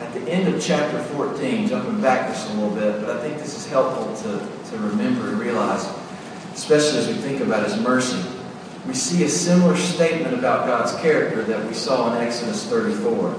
At 0.00 0.14
the 0.14 0.20
end 0.30 0.52
of 0.52 0.62
chapter 0.62 1.02
14, 1.02 1.68
jumping 1.68 2.00
back 2.00 2.28
just 2.28 2.48
a 2.50 2.54
little 2.54 2.74
bit, 2.74 3.04
but 3.04 3.16
I 3.16 3.20
think 3.20 3.38
this 3.38 3.56
is 3.56 3.66
helpful 3.66 4.14
to, 4.22 4.70
to 4.70 4.78
remember 4.78 5.28
and 5.28 5.38
realize, 5.38 5.86
especially 6.54 7.00
as 7.00 7.08
we 7.08 7.14
think 7.14 7.40
about 7.40 7.68
His 7.68 7.78
mercy. 7.80 8.22
We 8.86 8.94
see 8.94 9.24
a 9.24 9.28
similar 9.28 9.76
statement 9.76 10.34
about 10.34 10.66
God's 10.66 10.94
character 11.00 11.42
that 11.42 11.66
we 11.66 11.74
saw 11.74 12.14
in 12.14 12.22
Exodus 12.22 12.66
34. 12.66 13.36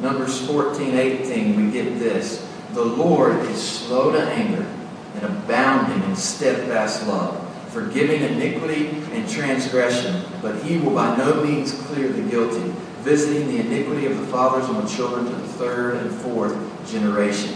Numbers 0.00 0.46
14, 0.46 0.94
18, 0.94 1.56
we 1.56 1.72
get 1.72 1.98
this. 1.98 2.48
The 2.72 2.84
Lord 2.84 3.38
is 3.50 3.62
slow 3.62 4.12
to 4.12 4.20
anger 4.20 4.66
and 5.14 5.24
abounding 5.24 6.08
in 6.08 6.16
steadfast 6.16 7.06
love, 7.06 7.40
forgiving 7.70 8.22
iniquity 8.22 8.88
and 9.12 9.28
transgression, 9.28 10.24
but 10.42 10.62
he 10.62 10.78
will 10.78 10.94
by 10.94 11.16
no 11.16 11.42
means 11.42 11.72
clear 11.72 12.08
the 12.08 12.22
guilty, 12.28 12.72
visiting 13.00 13.48
the 13.48 13.60
iniquity 13.60 14.06
of 14.06 14.18
the 14.18 14.26
fathers 14.26 14.68
on 14.68 14.84
the 14.84 14.90
children 14.90 15.24
to 15.26 15.32
the 15.32 15.48
third 15.48 15.96
and 15.96 16.10
fourth 16.10 16.56
generation. 16.90 17.54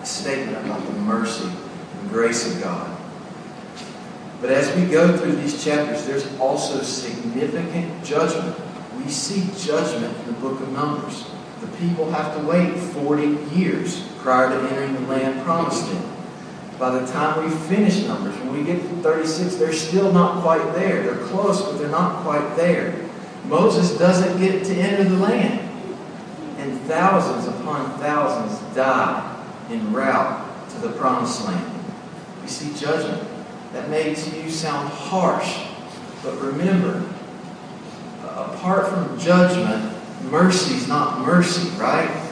A 0.00 0.06
statement 0.06 0.58
about 0.64 0.84
the 0.84 0.92
mercy 0.92 1.48
and 2.00 2.10
grace 2.10 2.52
of 2.52 2.62
God. 2.62 3.01
But 4.42 4.50
as 4.50 4.74
we 4.74 4.86
go 4.86 5.16
through 5.16 5.36
these 5.36 5.64
chapters, 5.64 6.04
there's 6.04 6.26
also 6.40 6.82
significant 6.82 8.04
judgment. 8.04 8.58
We 8.98 9.08
see 9.08 9.48
judgment 9.56 10.18
in 10.18 10.26
the 10.26 10.40
book 10.40 10.60
of 10.60 10.68
Numbers. 10.72 11.24
The 11.60 11.68
people 11.78 12.10
have 12.10 12.36
to 12.36 12.44
wait 12.44 12.76
40 12.76 13.54
years 13.54 14.02
prior 14.18 14.48
to 14.48 14.68
entering 14.68 14.94
the 14.94 15.00
land 15.02 15.44
promised 15.44 15.86
them. 15.86 16.12
By 16.76 16.98
the 16.98 17.06
time 17.12 17.44
we 17.44 17.56
finish 17.68 18.04
Numbers, 18.04 18.36
when 18.38 18.52
we 18.52 18.64
get 18.64 18.82
to 18.82 18.88
36, 18.96 19.54
they're 19.54 19.72
still 19.72 20.12
not 20.12 20.42
quite 20.42 20.74
there. 20.74 21.04
They're 21.04 21.24
close, 21.28 21.62
but 21.62 21.78
they're 21.78 21.88
not 21.88 22.24
quite 22.24 22.56
there. 22.56 23.08
Moses 23.44 23.96
doesn't 23.96 24.40
get 24.40 24.64
to 24.64 24.74
enter 24.74 25.04
the 25.04 25.18
land. 25.18 25.60
And 26.58 26.80
thousands 26.82 27.46
upon 27.46 27.96
thousands 28.00 28.58
die 28.74 29.44
en 29.70 29.92
route 29.92 30.70
to 30.70 30.78
the 30.80 30.90
promised 30.94 31.44
land. 31.46 31.80
We 32.42 32.48
see 32.48 32.74
judgment. 32.76 33.31
That 33.72 33.88
may 33.88 34.14
to 34.14 34.42
you 34.42 34.50
sound 34.50 34.88
harsh, 34.90 35.66
but 36.22 36.38
remember, 36.40 37.08
uh, 38.22 38.52
apart 38.52 38.88
from 38.88 39.18
judgment, 39.18 39.94
mercy 40.24 40.74
is 40.74 40.88
not 40.88 41.24
mercy, 41.26 41.68
right? 41.78 42.30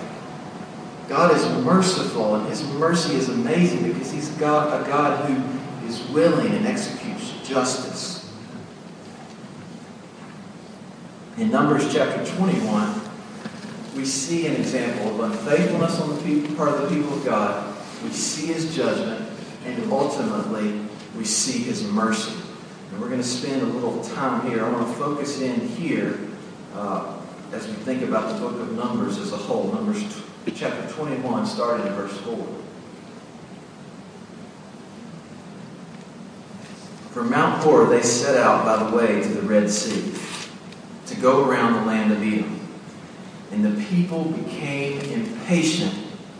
God 1.08 1.34
is 1.34 1.44
merciful, 1.64 2.36
and 2.36 2.46
His 2.48 2.62
mercy 2.74 3.16
is 3.16 3.28
amazing 3.28 3.90
because 3.90 4.12
He's 4.12 4.28
God, 4.32 4.82
a 4.82 4.86
God 4.86 5.28
who 5.28 5.88
is 5.88 6.00
willing 6.10 6.54
and 6.54 6.66
executes 6.66 7.32
justice. 7.42 8.30
In 11.36 11.50
Numbers 11.50 11.92
chapter 11.92 12.24
21, 12.36 13.00
we 13.96 14.04
see 14.04 14.46
an 14.46 14.56
example 14.56 15.20
of 15.20 15.32
unfaithfulness 15.32 15.98
on 16.00 16.14
the 16.14 16.22
people, 16.22 16.54
part 16.54 16.68
of 16.68 16.82
the 16.82 16.94
people 16.94 17.14
of 17.16 17.24
God. 17.24 17.76
We 18.04 18.10
see 18.10 18.52
His 18.52 18.76
judgment, 18.76 19.28
and 19.64 19.90
ultimately, 19.90 20.80
we 21.20 21.26
see 21.26 21.58
His 21.58 21.84
mercy. 21.84 22.32
And 22.90 23.00
we're 23.00 23.08
going 23.08 23.20
to 23.20 23.26
spend 23.26 23.60
a 23.60 23.66
little 23.66 24.02
time 24.02 24.50
here. 24.50 24.64
I 24.64 24.70
want 24.70 24.88
to 24.88 24.94
focus 24.94 25.42
in 25.42 25.68
here 25.68 26.18
uh, 26.74 27.20
as 27.52 27.68
we 27.68 27.74
think 27.74 28.02
about 28.02 28.32
the 28.32 28.40
book 28.40 28.58
of 28.58 28.72
Numbers 28.72 29.18
as 29.18 29.34
a 29.34 29.36
whole. 29.36 29.70
Numbers 29.70 30.02
chapter 30.54 30.90
21, 30.94 31.44
starting 31.44 31.86
in 31.86 31.92
verse 31.92 32.16
4. 32.20 32.34
From 37.10 37.30
Mount 37.30 37.62
Hor, 37.62 37.84
they 37.84 38.00
set 38.00 38.38
out 38.38 38.64
by 38.64 38.82
the 38.82 38.96
way 38.96 39.20
to 39.20 39.28
the 39.28 39.42
Red 39.42 39.68
Sea 39.68 40.14
to 41.04 41.20
go 41.20 41.46
around 41.46 41.74
the 41.74 41.82
land 41.82 42.12
of 42.12 42.22
Edom. 42.22 42.66
And 43.50 43.62
the 43.62 43.84
people 43.84 44.24
became 44.24 45.00
impatient 45.00 45.92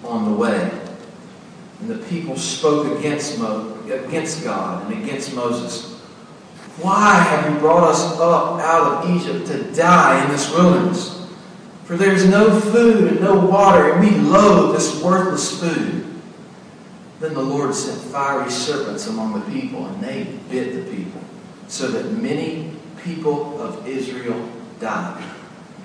on 0.04 0.24
the 0.24 0.34
way. 0.34 0.70
And 1.80 1.90
the 1.90 1.98
people 2.06 2.36
spoke 2.36 2.98
against, 2.98 3.38
Mo- 3.38 3.79
against 3.90 4.44
God 4.44 4.90
and 4.90 5.02
against 5.02 5.34
Moses. 5.34 5.90
Why 6.80 7.14
have 7.16 7.52
you 7.52 7.58
brought 7.58 7.90
us 7.90 8.18
up 8.18 8.60
out 8.60 9.04
of 9.04 9.10
Egypt 9.16 9.46
to 9.48 9.72
die 9.72 10.24
in 10.24 10.30
this 10.30 10.50
wilderness? 10.50 11.28
For 11.84 11.96
there 11.96 12.12
is 12.12 12.26
no 12.26 12.58
food 12.58 13.08
and 13.08 13.20
no 13.20 13.34
water, 13.34 13.92
and 13.92 14.00
we 14.00 14.16
loathe 14.16 14.76
this 14.76 15.02
worthless 15.02 15.60
food. 15.60 16.06
Then 17.18 17.34
the 17.34 17.42
Lord 17.42 17.74
sent 17.74 18.00
fiery 18.00 18.50
serpents 18.50 19.08
among 19.08 19.32
the 19.32 19.50
people, 19.50 19.86
and 19.86 20.02
they 20.02 20.24
bit 20.48 20.72
the 20.72 20.96
people, 20.96 21.20
so 21.68 21.88
that 21.88 22.12
many 22.12 22.72
people 23.02 23.60
of 23.60 23.86
Israel 23.86 24.48
died. 24.78 25.22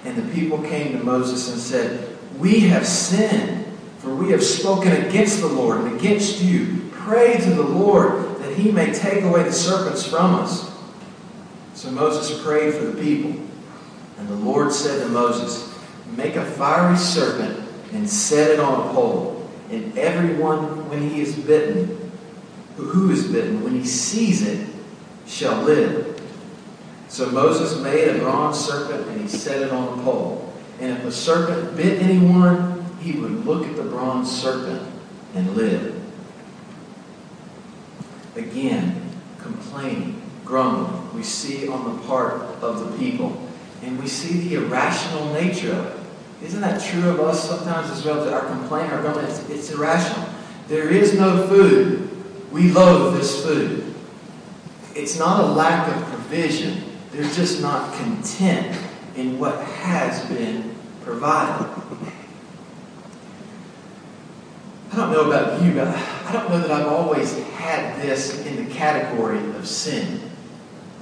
And 0.05 0.15
the 0.15 0.33
people 0.33 0.62
came 0.62 0.97
to 0.97 1.03
Moses 1.03 1.51
and 1.51 1.59
said, 1.59 2.15
We 2.38 2.62
have 2.62 2.85
sinned, 2.85 3.65
for 3.97 4.13
we 4.13 4.31
have 4.31 4.43
spoken 4.43 4.91
against 4.91 5.41
the 5.41 5.47
Lord 5.47 5.81
and 5.81 6.00
against 6.00 6.41
you. 6.41 6.85
Pray 7.05 7.38
to 7.38 7.50
the 7.51 7.62
Lord 7.62 8.39
that 8.39 8.55
he 8.55 8.71
may 8.71 8.91
take 8.91 9.24
away 9.24 9.43
the 9.43 9.53
serpents 9.53 10.07
from 10.07 10.33
us. 10.33 10.75
So 11.75 11.91
Moses 11.91 12.41
prayed 12.43 12.74
for 12.74 12.85
the 12.85 13.00
people. 13.00 13.39
And 14.17 14.27
the 14.27 14.33
Lord 14.33 14.71
said 14.71 15.03
to 15.03 15.09
Moses, 15.09 15.71
Make 16.17 16.35
a 16.35 16.43
fiery 16.43 16.97
serpent 16.97 17.63
and 17.93 18.09
set 18.09 18.50
it 18.50 18.59
on 18.59 18.89
a 18.89 18.93
pole. 18.93 19.47
And 19.69 19.95
everyone, 19.95 20.89
when 20.89 21.07
he 21.07 21.21
is 21.21 21.35
bitten, 21.35 22.12
who 22.75 23.12
is 23.12 23.27
bitten, 23.31 23.63
when 23.63 23.75
he 23.75 23.85
sees 23.85 24.41
it, 24.41 24.67
shall 25.27 25.62
live. 25.62 26.19
So 27.07 27.29
Moses 27.29 27.79
made 27.83 28.07
a 28.07 28.17
bronze 28.17 28.57
serpent 28.57 29.07
and 29.09 29.21
he 29.21 29.27
set 29.27 29.62
it 29.62 29.71
on 29.71 30.00
a 30.00 30.01
pole. 30.01 30.51
And 30.79 30.91
if 30.91 31.05
a 31.05 31.12
serpent 31.12 31.77
bit 31.77 32.01
anyone, 32.01 32.83
he 33.00 33.12
would 33.12 33.45
look 33.45 33.67
at 33.67 33.75
the 33.75 33.83
bronze 33.83 34.31
serpent 34.31 34.91
and 35.35 35.55
live. 35.55 36.01
Again, 38.36 39.10
complaining, 39.39 40.22
grumbling, 40.44 41.13
we 41.13 41.24
see 41.24 41.68
on 41.68 41.96
the 41.96 42.04
part 42.08 42.42
of 42.62 42.80
the 42.80 42.98
people. 42.98 43.42
And 43.84 44.00
we 44.00 44.08
see 44.08 44.50
the 44.50 44.56
irrational 44.56 45.32
nature 45.34 45.74
of 45.74 45.86
it. 45.86 46.46
Isn't 46.46 46.62
that 46.62 46.82
true 46.82 47.10
of 47.10 47.20
us 47.22 47.48
sometimes 47.48 47.89
as 47.92 48.04
well? 48.04 48.24
That 48.25 48.34
our 48.34 48.46
complaint, 48.46 48.92
our 48.92 49.01
grumbling, 49.01 49.25
it's, 49.25 49.50
it's 49.50 49.72
irrational. 49.72 50.27
There 50.68 50.89
is 50.89 51.13
no 51.13 51.48
food. 51.48 52.10
We 52.51 52.72
loathe 52.72 53.18
this 53.18 53.44
food. 53.44 53.94
it's 54.96 55.20
not 55.20 55.44
a 55.44 55.48
lack 55.48 55.88
of 55.96 56.04
provision. 56.08 56.84
They're 57.12 57.24
just 57.34 57.62
not 57.62 57.94
content 57.96 58.77
in 59.15 59.39
what 59.39 59.60
has 59.60 60.25
been 60.25 60.75
provided. 61.04 61.68
I 64.96 64.98
don't 64.98 65.12
know 65.12 65.30
about 65.30 65.62
you, 65.62 65.74
but 65.74 65.90
I 65.90 66.32
don't 66.32 66.50
know 66.50 66.58
that 66.58 66.72
I've 66.72 66.88
always 66.88 67.38
had 67.56 68.02
this 68.02 68.46
in 68.46 68.66
the 68.66 68.74
category 68.74 69.40
of 69.58 69.68
sin. 69.68 70.22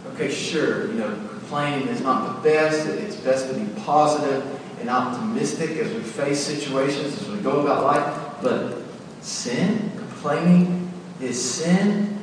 Okay, 0.08 0.32
sure, 0.32 0.88
you 0.88 0.96
know, 0.96 1.10
complaining 1.30 1.88
is 1.90 2.02
not 2.02 2.42
the 2.42 2.50
best. 2.50 2.88
It's 2.88 3.16
best 3.18 3.50
to 3.50 3.54
be 3.54 3.68
positive 3.82 4.44
and 4.80 4.90
optimistic 4.90 5.78
as 5.78 5.94
we 5.94 6.00
face 6.00 6.40
situations, 6.40 7.22
as 7.22 7.30
we 7.30 7.38
go 7.38 7.62
about 7.62 7.84
life. 7.84 8.42
But 8.42 8.82
sin, 9.22 9.92
complaining, 9.96 10.92
is 11.22 11.40
sin. 11.40 12.20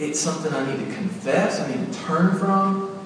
It's 0.00 0.18
something 0.18 0.52
I 0.52 0.74
need 0.74 0.84
to 0.84 0.92
confess, 0.96 1.60
I 1.60 1.72
need 1.72 1.92
to 1.92 1.98
turn 2.00 2.36
from. 2.36 2.98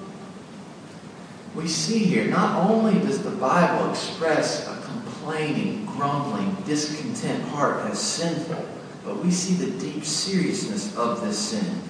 We 1.53 1.67
see 1.67 1.99
here, 1.99 2.25
not 2.25 2.67
only 2.67 2.99
does 2.99 3.21
the 3.21 3.29
Bible 3.29 3.91
express 3.91 4.74
complaining, 5.25 5.83
grumbling, 5.87 6.55
discontent 6.67 7.41
heart 7.45 7.83
as 7.89 7.99
sinful, 7.99 8.63
but 9.03 9.23
we 9.23 9.31
see 9.31 9.55
the 9.55 9.71
deep 9.79 10.05
seriousness 10.05 10.95
of 10.95 11.19
this 11.21 11.37
sin. 11.37 11.81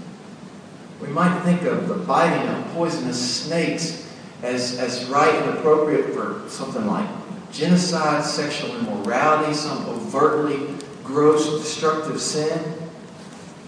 We 1.01 1.09
might 1.09 1.41
think 1.41 1.63
of 1.63 1.89
the 1.89 1.95
biting 1.95 2.47
of 2.47 2.65
poisonous 2.67 3.43
snakes 3.43 4.09
as, 4.41 4.79
as 4.79 5.03
right 5.09 5.35
and 5.35 5.57
appropriate 5.57 6.13
for 6.13 6.47
something 6.47 6.87
like 6.87 7.09
genocide, 7.51 8.23
sexual 8.23 8.73
immorality, 8.77 9.53
some 9.53 9.85
overtly 9.85 10.73
gross, 11.03 11.61
destructive 11.61 12.21
sin. 12.21 12.73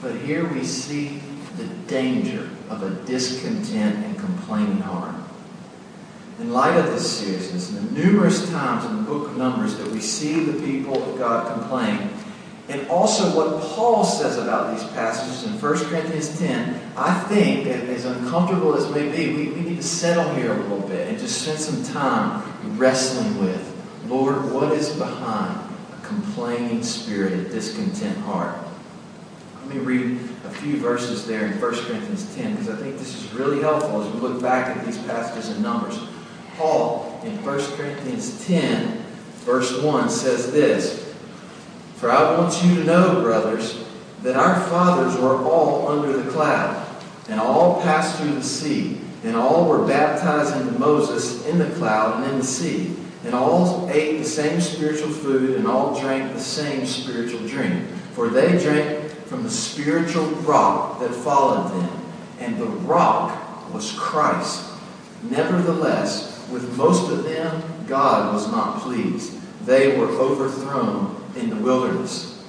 But 0.02 0.16
here 0.16 0.48
we 0.48 0.64
see 0.64 1.22
the 1.58 1.66
danger 1.88 2.50
of 2.70 2.84
a 2.84 2.92
discontent 3.06 3.98
and 4.06 4.18
complaining 4.18 4.80
heart. 4.80 5.16
In 6.39 6.53
light 6.53 6.77
of 6.77 6.86
this 6.88 7.20
seriousness, 7.20 7.72
and 7.72 7.89
the 7.89 8.03
numerous 8.03 8.48
times 8.51 8.86
in 8.86 8.96
the 8.98 9.01
book 9.01 9.29
of 9.29 9.38
Numbers 9.38 9.75
that 9.77 9.88
we 9.88 10.00
see 10.00 10.44
the 10.44 10.62
people 10.63 11.01
of 11.01 11.17
God 11.17 11.51
complain, 11.60 12.10
and 12.70 12.88
also 12.89 13.36
what 13.36 13.63
Paul 13.63 14.03
says 14.03 14.38
about 14.38 14.77
these 14.77 14.88
passages 14.89 15.46
in 15.46 15.60
1 15.60 15.86
Corinthians 15.86 16.38
10, 16.38 16.79
I 16.96 17.17
think, 17.22 17.63
that 17.63 17.84
as 17.86 18.06
uncomfortable 18.06 18.75
as 18.75 18.88
may 18.91 19.10
be, 19.10 19.36
we, 19.36 19.48
we 19.50 19.62
need 19.62 19.77
to 19.77 19.84
settle 19.84 20.32
here 20.36 20.51
a 20.51 20.58
little 20.58 20.88
bit 20.88 21.08
and 21.08 21.17
just 21.17 21.41
spend 21.41 21.60
some 21.60 21.84
time 21.86 22.77
wrestling 22.77 23.39
with, 23.39 23.74
Lord, 24.06 24.51
what 24.51 24.74
is 24.74 24.94
behind 24.94 25.60
a 25.91 26.06
complaining 26.06 26.84
spirit, 26.84 27.34
a 27.34 27.50
discontent 27.50 28.17
heart? 28.20 28.56
Let 29.65 29.75
me 29.75 29.79
read 29.82 30.20
a 30.46 30.50
few 30.50 30.77
verses 30.77 31.25
there 31.25 31.46
in 31.46 31.60
1 31.60 31.60
Corinthians 31.60 32.36
10 32.36 32.51
because 32.51 32.70
I 32.70 32.75
think 32.75 33.00
this 33.00 33.15
is 33.15 33.34
really 33.34 33.62
helpful 33.62 34.01
as 34.01 34.13
we 34.13 34.20
look 34.20 34.41
back 34.41 34.75
at 34.75 34.86
these 34.86 34.98
passages 35.00 35.56
in 35.56 35.63
Numbers. 35.63 35.98
Paul, 36.58 37.22
in 37.24 37.44
1 37.44 37.78
Corinthians 37.78 38.46
10, 38.46 39.04
verse 39.46 39.82
1, 39.82 40.10
says 40.10 40.52
this 40.52 41.08
for 41.98 42.12
I 42.12 42.38
want 42.38 42.64
you 42.64 42.76
to 42.76 42.84
know, 42.84 43.22
brothers, 43.22 43.84
that 44.22 44.36
our 44.36 44.62
fathers 44.70 45.20
were 45.20 45.44
all 45.44 45.88
under 45.88 46.16
the 46.16 46.30
cloud, 46.30 46.86
and 47.28 47.40
all 47.40 47.82
passed 47.82 48.18
through 48.18 48.36
the 48.36 48.44
sea, 48.44 49.02
and 49.24 49.36
all 49.36 49.68
were 49.68 49.86
baptized 49.86 50.56
into 50.56 50.78
Moses 50.78 51.44
in 51.48 51.58
the 51.58 51.72
cloud 51.72 52.22
and 52.22 52.32
in 52.32 52.38
the 52.38 52.46
sea, 52.46 52.96
and 53.26 53.34
all 53.34 53.90
ate 53.92 54.20
the 54.20 54.26
same 54.26 54.62
spiritual 54.62 55.10
food, 55.10 55.56
and 55.56 55.66
all 55.66 56.00
drank 56.00 56.34
the 56.34 56.40
same 56.40 56.86
spiritual 56.86 57.40
drink. 57.48 57.84
For 58.14 58.30
they 58.30 58.60
drank 58.60 59.10
from 59.26 59.42
the 59.42 59.50
spiritual 59.50 60.28
rock 60.46 61.00
that 61.00 61.10
followed 61.10 61.72
them, 61.72 61.90
and 62.40 62.60
the 62.60 62.66
rock 62.66 63.74
was 63.74 63.92
Christ. 63.94 64.70
Nevertheless, 65.24 66.37
with 66.51 66.75
most 66.77 67.12
of 67.12 67.24
them, 67.24 67.62
God 67.88 68.33
was 68.33 68.51
not 68.51 68.81
pleased. 68.81 69.33
They 69.66 69.98
were 69.98 70.07
overthrown 70.07 71.22
in 71.36 71.50
the 71.50 71.55
wilderness. 71.57 72.44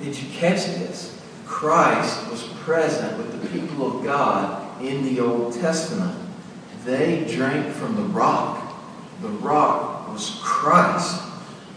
Did 0.00 0.16
you 0.20 0.28
catch 0.30 0.64
this? 0.66 1.20
Christ 1.44 2.30
was 2.30 2.42
present 2.62 3.16
with 3.18 3.32
the 3.32 3.58
people 3.58 3.98
of 3.98 4.04
God 4.04 4.82
in 4.82 5.04
the 5.04 5.20
Old 5.20 5.54
Testament. 5.54 6.18
They 6.84 7.24
drank 7.24 7.72
from 7.74 7.96
the 7.96 8.02
rock. 8.02 8.74
The 9.22 9.28
rock 9.28 10.12
was 10.12 10.38
Christ. 10.42 11.22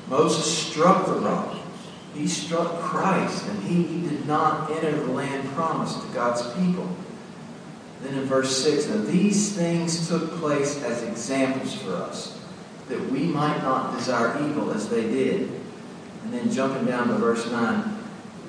Moses 0.10 0.58
struck 0.58 1.06
the 1.06 1.14
rock. 1.14 1.56
He 2.14 2.28
struck 2.28 2.80
Christ, 2.80 3.46
and 3.48 3.64
he, 3.64 4.08
did 4.08 4.26
not 4.26 4.72
enter 4.72 4.92
the 4.92 5.12
land 5.12 5.48
promised 5.50 6.02
to 6.02 6.08
God's 6.14 6.42
people. 6.54 6.90
Then 8.02 8.14
in 8.14 8.26
verse 8.26 8.64
6, 8.64 8.88
now 8.88 8.98
these 8.98 9.54
things 9.54 10.08
took 10.08 10.32
place 10.38 10.84
as 10.84 11.04
examples 11.04 11.74
for 11.76 11.94
us 11.94 12.38
that 12.90 13.12
we 13.12 13.22
might 13.22 13.62
not 13.62 13.98
desire 13.98 14.42
evil 14.48 14.72
as 14.72 14.88
they 14.90 15.02
did. 15.04 15.52
And 16.24 16.34
then 16.34 16.52
jumping 16.52 16.86
down 16.86 17.08
to 17.08 17.16
verse 17.16 17.50
9, 17.50 17.98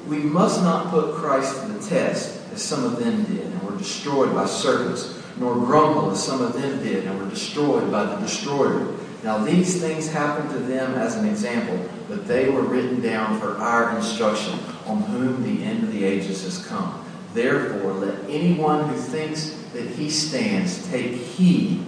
we 0.06 0.18
must 0.18 0.62
not 0.62 0.90
put 0.90 1.14
Christ 1.14 1.60
to 1.62 1.68
the 1.72 1.88
test 1.88 2.40
as 2.52 2.62
some 2.62 2.84
of 2.84 2.98
them 2.98 3.24
did 3.24 3.46
and 3.46 3.62
were 3.62 3.76
destroyed 3.76 4.34
by 4.34 4.46
serpents, 4.46 5.20
nor 5.38 5.54
grumble 5.54 6.10
as 6.10 6.22
some 6.22 6.40
of 6.40 6.54
them 6.54 6.82
did 6.82 7.04
and 7.04 7.18
were 7.18 7.28
destroyed 7.28 7.90
by 7.90 8.04
the 8.04 8.16
destroyer. 8.16 8.94
Now 9.22 9.38
these 9.38 9.80
things 9.80 10.08
happened 10.08 10.50
to 10.50 10.58
them 10.58 10.94
as 10.94 11.16
an 11.16 11.28
example, 11.28 11.88
but 12.08 12.26
they 12.26 12.48
were 12.48 12.62
written 12.62 13.00
down 13.00 13.40
for 13.40 13.56
our 13.58 13.96
instruction, 13.96 14.58
on 14.86 15.02
whom 15.02 15.42
the 15.42 15.64
end 15.64 15.84
of 15.84 15.92
the 15.92 16.04
ages 16.04 16.44
has 16.44 16.64
come. 16.66 17.04
Therefore, 17.34 17.92
let 17.92 18.30
anyone 18.30 18.88
who 18.88 18.96
thinks 18.96 19.50
that 19.72 19.86
he 19.86 20.10
stands 20.10 20.88
take 20.90 21.12
heed 21.12 21.84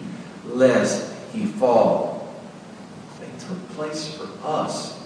lest 0.46 1.12
he 1.32 1.46
fall 1.46 2.34
They 3.20 3.26
took 3.38 3.68
place 3.70 4.14
for 4.14 4.28
us, 4.44 4.98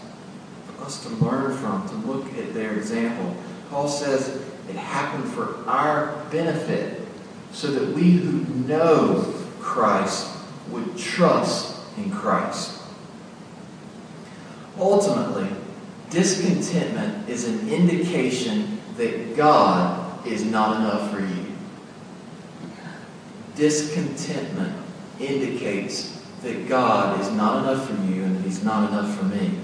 for 0.67 0.85
us 0.85 1.03
to 1.05 1.09
learn 1.25 1.57
from, 1.57 1.89
to 1.89 1.95
look 2.07 2.27
at 2.39 2.55
their 2.55 2.75
example. 2.75 3.37
Paul 3.71 3.89
says 3.89 4.41
it 4.69 4.77
happened 4.77 5.31
for 5.33 5.57
our 5.69 6.25
benefit 6.31 7.01
so 7.53 7.71
that 7.71 7.95
we 7.95 8.13
who 8.13 8.45
know 8.67 9.33
Christ 9.61 10.29
would 10.71 10.97
trust 10.97 11.77
in 11.97 12.11
Christ. 12.11 12.81
Ultimately, 14.79 15.49
discontentment 16.11 17.29
is 17.29 17.47
an 17.47 17.69
indication 17.69 18.81
that 18.97 19.37
God 19.37 20.04
is 20.27 20.45
not 20.45 20.77
enough 20.77 21.11
for 21.11 21.21
you. 21.21 21.53
Discontentment 23.57 24.77
indicates 25.21 26.23
that 26.43 26.69
God 26.69 27.21
is 27.21 27.31
not 27.33 27.63
enough 27.63 27.89
for 27.89 27.95
you 28.13 28.25
and 28.25 28.37
that 28.37 28.43
He's 28.43 28.65
not 28.65 28.91
enough 28.91 29.17
for 29.17 29.25
me. 29.25 29.59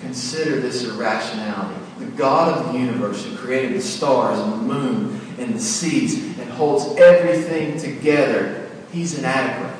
Consider 0.00 0.60
this 0.60 0.84
irrationality. 0.84 1.80
The 1.98 2.06
God 2.12 2.56
of 2.56 2.72
the 2.72 2.78
universe 2.78 3.24
who 3.24 3.36
created 3.36 3.74
the 3.74 3.82
stars 3.82 4.38
and 4.38 4.52
the 4.52 4.74
moon 4.74 5.20
and 5.38 5.54
the 5.54 5.60
seas 5.60 6.38
and 6.38 6.50
holds 6.50 6.96
everything 6.98 7.78
together, 7.78 8.70
He's 8.92 9.18
inadequate, 9.18 9.74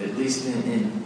at 0.00 0.16
least 0.16 0.46
in, 0.46 0.62
in 0.64 1.04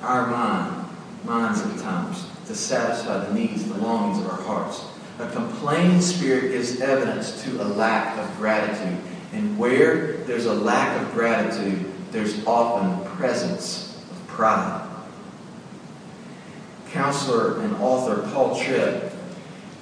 our 0.00 0.26
mind, 0.28 0.86
minds 1.24 1.60
at 1.60 1.78
times, 1.80 2.26
to 2.46 2.54
satisfy 2.54 3.24
the 3.24 3.34
needs, 3.34 3.68
the 3.68 3.78
longings 3.78 4.24
of 4.24 4.30
our 4.30 4.40
hearts. 4.40 4.84
A 5.18 5.28
complaining 5.30 6.00
spirit 6.00 6.52
gives 6.52 6.80
evidence 6.80 7.42
to 7.42 7.60
a 7.60 7.64
lack 7.64 8.16
of 8.18 8.36
gratitude. 8.36 8.98
And 9.32 9.58
where 9.58 10.18
there's 10.18 10.46
a 10.46 10.54
lack 10.54 11.00
of 11.00 11.12
gratitude, 11.12 11.84
there's 12.12 12.44
often 12.46 13.04
presence 13.16 14.00
of 14.10 14.26
pride. 14.28 14.88
Counselor 16.92 17.60
and 17.60 17.74
author 17.76 18.22
Paul 18.32 18.58
Tripp, 18.58 19.12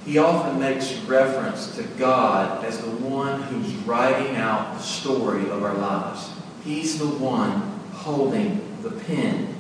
he 0.07 0.19
often 0.19 0.59
makes 0.59 0.95
reference 1.01 1.77
to 1.77 1.83
God 1.83 2.65
as 2.65 2.79
the 2.79 2.91
one 2.91 3.43
who's 3.43 3.73
writing 3.87 4.37
out 4.37 4.75
the 4.75 4.83
story 4.83 5.49
of 5.51 5.63
our 5.63 5.75
lives. 5.75 6.31
He's 6.65 6.99
the 6.99 7.07
one 7.07 7.61
holding 7.93 8.61
the 8.83 8.91
pen. 8.91 9.55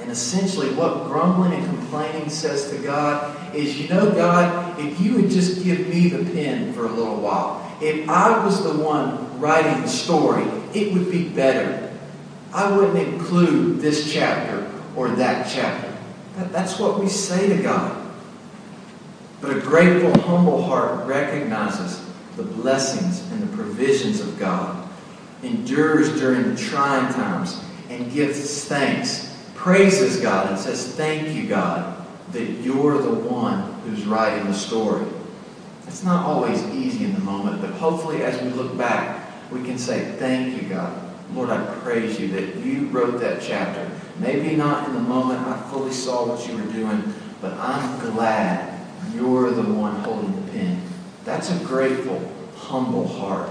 And 0.00 0.10
essentially, 0.10 0.70
what 0.74 1.04
grumbling 1.04 1.52
and 1.52 1.64
complaining 1.64 2.28
says 2.28 2.70
to 2.70 2.78
God 2.78 3.37
is, 3.54 3.80
you 3.80 3.88
know, 3.88 4.10
God, 4.12 4.78
if 4.78 5.00
you 5.00 5.14
would 5.14 5.30
just 5.30 5.64
give 5.64 5.88
me 5.88 6.08
the 6.08 6.24
pen 6.32 6.72
for 6.72 6.86
a 6.86 6.90
little 6.90 7.16
while, 7.16 7.64
if 7.80 8.08
I 8.08 8.44
was 8.44 8.62
the 8.62 8.82
one 8.82 9.40
writing 9.40 9.82
the 9.82 9.88
story, 9.88 10.44
it 10.74 10.92
would 10.92 11.10
be 11.10 11.28
better. 11.28 11.92
I 12.52 12.74
wouldn't 12.76 12.98
include 12.98 13.80
this 13.80 14.12
chapter 14.12 14.70
or 14.96 15.10
that 15.10 15.48
chapter. 15.50 15.96
That, 16.36 16.52
that's 16.52 16.78
what 16.78 16.98
we 16.98 17.08
say 17.08 17.56
to 17.56 17.62
God. 17.62 17.94
But 19.40 19.56
a 19.56 19.60
grateful, 19.60 20.20
humble 20.22 20.62
heart 20.62 21.06
recognizes 21.06 22.04
the 22.36 22.42
blessings 22.42 23.20
and 23.32 23.42
the 23.42 23.56
provisions 23.56 24.20
of 24.20 24.38
God, 24.38 24.88
endures 25.42 26.18
during 26.18 26.42
the 26.48 26.56
trying 26.56 27.12
times, 27.12 27.60
and 27.88 28.10
gives 28.12 28.64
thanks, 28.64 29.36
praises 29.54 30.20
God, 30.20 30.50
and 30.50 30.58
says, 30.58 30.94
Thank 30.94 31.34
you, 31.34 31.48
God, 31.48 31.97
that 32.32 32.50
you're 32.62 33.00
the 33.00 33.14
one 33.14 33.72
who's 33.82 34.04
writing 34.04 34.46
the 34.46 34.54
story. 34.54 35.06
It's 35.86 36.04
not 36.04 36.26
always 36.26 36.62
easy 36.66 37.04
in 37.04 37.14
the 37.14 37.20
moment, 37.20 37.60
but 37.60 37.70
hopefully 37.70 38.22
as 38.22 38.40
we 38.42 38.50
look 38.50 38.76
back, 38.76 39.26
we 39.50 39.62
can 39.62 39.78
say, 39.78 40.16
Thank 40.18 40.60
you, 40.60 40.68
God. 40.68 41.08
Lord, 41.34 41.50
I 41.50 41.64
praise 41.80 42.18
you 42.18 42.28
that 42.28 42.56
you 42.56 42.88
wrote 42.88 43.20
that 43.20 43.42
chapter. 43.42 43.90
Maybe 44.18 44.56
not 44.56 44.88
in 44.88 44.94
the 44.94 45.00
moment 45.00 45.40
I 45.46 45.58
fully 45.70 45.92
saw 45.92 46.26
what 46.26 46.46
you 46.48 46.56
were 46.56 46.72
doing, 46.72 47.14
but 47.40 47.52
I'm 47.54 48.00
glad 48.12 48.86
you're 49.14 49.50
the 49.50 49.62
one 49.62 49.96
holding 49.96 50.34
the 50.44 50.52
pen. 50.52 50.82
That's 51.24 51.50
a 51.50 51.64
grateful, 51.64 52.20
humble 52.56 53.06
heart. 53.06 53.50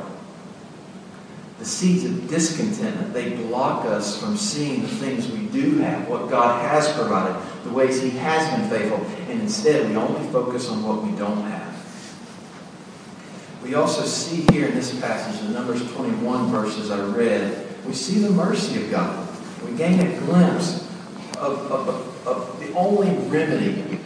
The 1.59 1.65
seeds 1.65 2.05
of 2.05 2.29
discontentment, 2.29 3.13
they 3.13 3.35
block 3.35 3.85
us 3.85 4.19
from 4.19 4.37
seeing 4.37 4.81
the 4.81 4.87
things 4.87 5.27
we 5.27 5.45
do 5.47 5.77
have, 5.79 6.07
what 6.07 6.29
God 6.29 6.61
has 6.61 6.91
provided, 6.93 7.35
the 7.63 7.69
ways 7.71 8.01
He 8.01 8.11
has 8.11 8.49
been 8.55 8.69
faithful, 8.69 9.05
and 9.29 9.41
instead 9.41 9.89
we 9.89 9.95
only 9.95 10.27
focus 10.31 10.69
on 10.69 10.83
what 10.83 11.03
we 11.03 11.11
don't 11.17 11.41
have. 11.43 11.67
We 13.63 13.75
also 13.75 14.03
see 14.03 14.45
here 14.53 14.67
in 14.67 14.75
this 14.75 14.97
passage, 14.99 15.41
the 15.41 15.49
Numbers 15.49 15.91
21 15.93 16.51
verses 16.51 16.89
I 16.89 17.01
read, 17.01 17.67
we 17.85 17.93
see 17.93 18.19
the 18.19 18.29
mercy 18.29 18.83
of 18.83 18.91
God. 18.91 19.27
We 19.65 19.75
gain 19.75 19.99
a 19.99 20.19
glimpse 20.19 20.87
of, 21.37 21.71
of, 21.71 22.27
of 22.27 22.59
the 22.59 22.71
only 22.73 23.09
remedy 23.27 23.99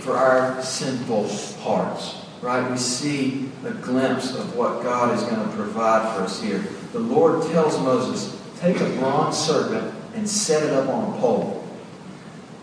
for 0.00 0.16
our 0.16 0.62
sinful 0.62 1.28
hearts. 1.60 2.22
Right? 2.42 2.70
We 2.70 2.76
see 2.76 3.50
a 3.64 3.72
glimpse 3.72 4.34
of 4.34 4.54
what 4.56 4.82
God 4.82 5.16
is 5.16 5.22
going 5.24 5.42
to 5.42 5.56
provide 5.56 6.14
for 6.14 6.22
us 6.22 6.42
here. 6.42 6.64
The 6.92 6.98
Lord 7.00 7.42
tells 7.50 7.78
Moses, 7.78 8.40
take 8.60 8.80
a 8.80 8.88
bronze 8.98 9.36
serpent 9.36 9.94
and 10.14 10.28
set 10.28 10.62
it 10.62 10.72
up 10.72 10.88
on 10.88 11.14
a 11.14 11.20
pole. 11.20 11.65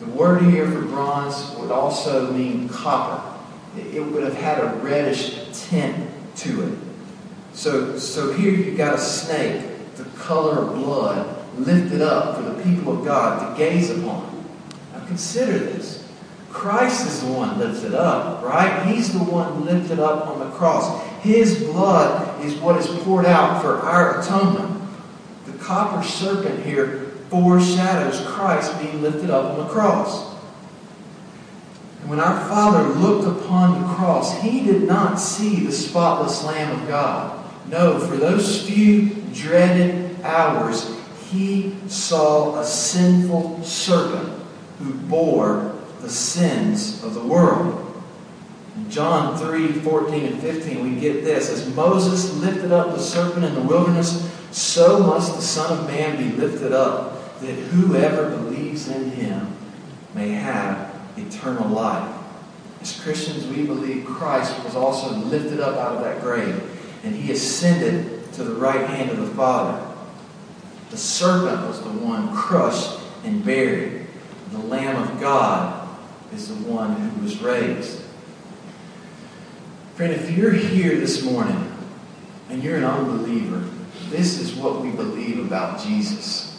The 0.03 0.11
word 0.11 0.43
here 0.43 0.69
for 0.69 0.81
bronze 0.81 1.55
would 1.57 1.71
also 1.71 2.31
mean 2.33 2.67
copper. 2.67 3.21
It 3.77 4.01
would 4.01 4.23
have 4.23 4.35
had 4.35 4.59
a 4.59 4.75
reddish 4.77 5.39
tint 5.53 6.09
to 6.37 6.67
it. 6.67 6.77
So, 7.53 7.97
so 7.97 8.33
here 8.33 8.51
you've 8.51 8.77
got 8.77 8.95
a 8.95 8.97
snake, 8.97 9.63
the 9.95 10.03
color 10.17 10.59
of 10.59 10.75
blood, 10.75 11.45
lifted 11.57 12.01
up 12.01 12.35
for 12.35 12.43
the 12.43 12.63
people 12.63 12.99
of 12.99 13.05
God 13.05 13.51
to 13.51 13.57
gaze 13.57 13.91
upon. 13.91 14.45
Now 14.91 15.05
consider 15.05 15.57
this. 15.57 16.05
Christ 16.49 17.07
is 17.07 17.21
the 17.21 17.31
one 17.31 17.57
lifted 17.57 17.93
up, 17.93 18.43
right? 18.43 18.85
He's 18.85 19.13
the 19.13 19.23
one 19.23 19.63
lifted 19.63 19.99
up 19.99 20.27
on 20.27 20.39
the 20.39 20.49
cross. 20.51 21.01
His 21.21 21.63
blood 21.63 22.43
is 22.43 22.55
what 22.55 22.77
is 22.77 22.87
poured 23.03 23.25
out 23.25 23.61
for 23.61 23.77
our 23.77 24.19
atonement. 24.19 24.81
The 25.45 25.53
copper 25.53 26.03
serpent 26.05 26.65
here 26.65 27.02
foreshadows 27.33 28.21
Christ 28.27 28.79
being 28.79 29.01
lifted 29.01 29.31
up 29.31 29.45
on 29.45 29.57
the 29.57 29.73
cross. 29.73 30.35
And 32.01 32.09
when 32.11 32.19
our 32.19 32.47
Father 32.47 32.87
looked 32.89 33.25
upon 33.25 33.81
the 33.81 33.87
cross, 33.95 34.39
he 34.39 34.63
did 34.63 34.83
not 34.83 35.15
see 35.15 35.65
the 35.65 35.71
spotless 35.71 36.43
Lamb 36.43 36.79
of 36.79 36.87
God. 36.87 37.43
No, 37.69 37.97
for 37.97 38.17
those 38.17 38.61
few 38.69 39.15
dreaded 39.33 40.21
hours, 40.21 40.95
he 41.31 41.75
saw 41.87 42.59
a 42.59 42.65
sinful 42.65 43.63
serpent 43.63 44.39
who 44.77 44.93
bore 44.93 45.73
the 46.01 46.09
sins 46.09 47.03
of 47.03 47.15
the 47.15 47.23
world. 47.23 47.79
In 48.75 48.91
John 48.91 49.39
3 49.39 49.71
14 49.71 50.25
and 50.25 50.39
15, 50.39 50.83
we 50.83 51.01
get 51.01 51.23
this. 51.23 51.49
As 51.49 51.73
Moses 51.73 52.31
lifted 52.35 52.71
up 52.71 52.91
the 52.91 53.01
serpent 53.01 53.43
in 53.43 53.55
the 53.55 53.61
wilderness, 53.61 54.31
so 54.51 54.99
must 54.99 55.35
the 55.35 55.41
Son 55.41 55.79
of 55.79 55.87
Man 55.87 56.17
be 56.17 56.35
lifted 56.37 56.73
up, 56.73 57.12
that 57.43 57.53
whoever 57.53 58.29
believes 58.29 58.87
in 58.87 59.11
him 59.11 59.55
may 60.13 60.29
have 60.29 60.93
eternal 61.17 61.67
life. 61.67 62.15
As 62.81 62.99
Christians, 63.01 63.45
we 63.47 63.65
believe 63.65 64.05
Christ 64.05 64.63
was 64.63 64.75
also 64.75 65.11
lifted 65.15 65.59
up 65.59 65.77
out 65.77 65.97
of 65.97 66.03
that 66.03 66.21
grave, 66.21 66.61
and 67.03 67.15
he 67.15 67.31
ascended 67.31 68.31
to 68.33 68.43
the 68.43 68.55
right 68.55 68.87
hand 68.87 69.11
of 69.11 69.17
the 69.17 69.27
Father. 69.35 69.85
The 70.89 70.97
serpent 70.97 71.67
was 71.67 71.81
the 71.81 71.89
one 71.89 72.35
crushed 72.35 72.99
and 73.23 73.43
buried. 73.43 74.05
The 74.51 74.59
Lamb 74.59 75.01
of 75.01 75.19
God 75.19 75.87
is 76.33 76.49
the 76.49 76.69
one 76.69 76.95
who 76.95 77.23
was 77.23 77.41
raised. 77.41 78.01
Friend, 79.95 80.11
if 80.11 80.31
you're 80.31 80.51
here 80.51 80.97
this 80.97 81.23
morning 81.23 81.71
and 82.49 82.63
you're 82.63 82.77
an 82.77 82.83
unbeliever, 82.83 83.69
this 84.09 84.39
is 84.39 84.53
what 84.55 84.81
we 84.81 84.91
believe 84.91 85.39
about 85.39 85.81
Jesus. 85.81 86.52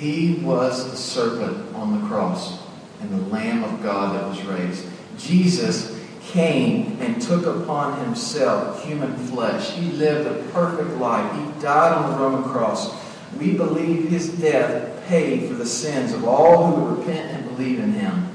He 0.00 0.36
was 0.36 0.90
the 0.90 0.96
serpent 0.96 1.74
on 1.74 2.00
the 2.00 2.06
cross 2.08 2.58
and 3.02 3.10
the 3.10 3.28
Lamb 3.28 3.62
of 3.64 3.82
God 3.82 4.16
that 4.16 4.26
was 4.26 4.42
raised. 4.46 4.86
Jesus 5.18 6.00
came 6.22 6.96
and 7.02 7.20
took 7.20 7.44
upon 7.44 8.02
himself 8.06 8.82
human 8.82 9.14
flesh. 9.26 9.72
He 9.72 9.90
lived 9.92 10.26
a 10.26 10.50
perfect 10.52 10.96
life. 10.98 11.30
He 11.34 11.60
died 11.60 11.92
on 11.92 12.12
the 12.12 12.18
Roman 12.18 12.50
cross. 12.50 12.94
We 13.38 13.52
believe 13.52 14.08
his 14.08 14.30
death 14.38 15.06
paid 15.06 15.48
for 15.48 15.54
the 15.54 15.66
sins 15.66 16.14
of 16.14 16.24
all 16.24 16.74
who 16.74 16.96
repent 16.96 17.32
and 17.32 17.54
believe 17.54 17.78
in 17.78 17.92
him. 17.92 18.26